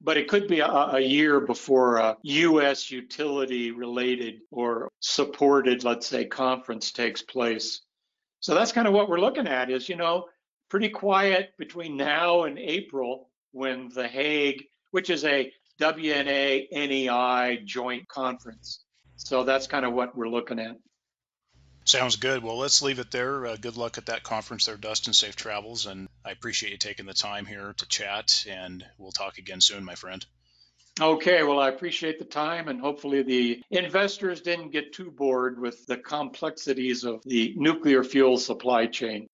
[0.00, 2.90] but it could be a, a year before a U.S.
[2.90, 7.80] utility related or supported, let's say, conference takes place.
[8.40, 10.26] So that's kind of what we're looking at is, you know,
[10.68, 18.06] pretty quiet between now and April when The Hague, which is a WNA NEI joint
[18.08, 18.84] conference.
[19.16, 20.76] So that's kind of what we're looking at.
[21.84, 22.42] Sounds good.
[22.42, 23.46] Well, let's leave it there.
[23.46, 25.12] Uh, good luck at that conference there, Dustin.
[25.12, 25.86] Safe travels.
[25.86, 28.44] And I appreciate you taking the time here to chat.
[28.48, 30.24] And we'll talk again soon, my friend.
[31.00, 35.86] Okay, well, I appreciate the time, and hopefully the investors didn't get too bored with
[35.86, 39.28] the complexities of the nuclear fuel supply chain.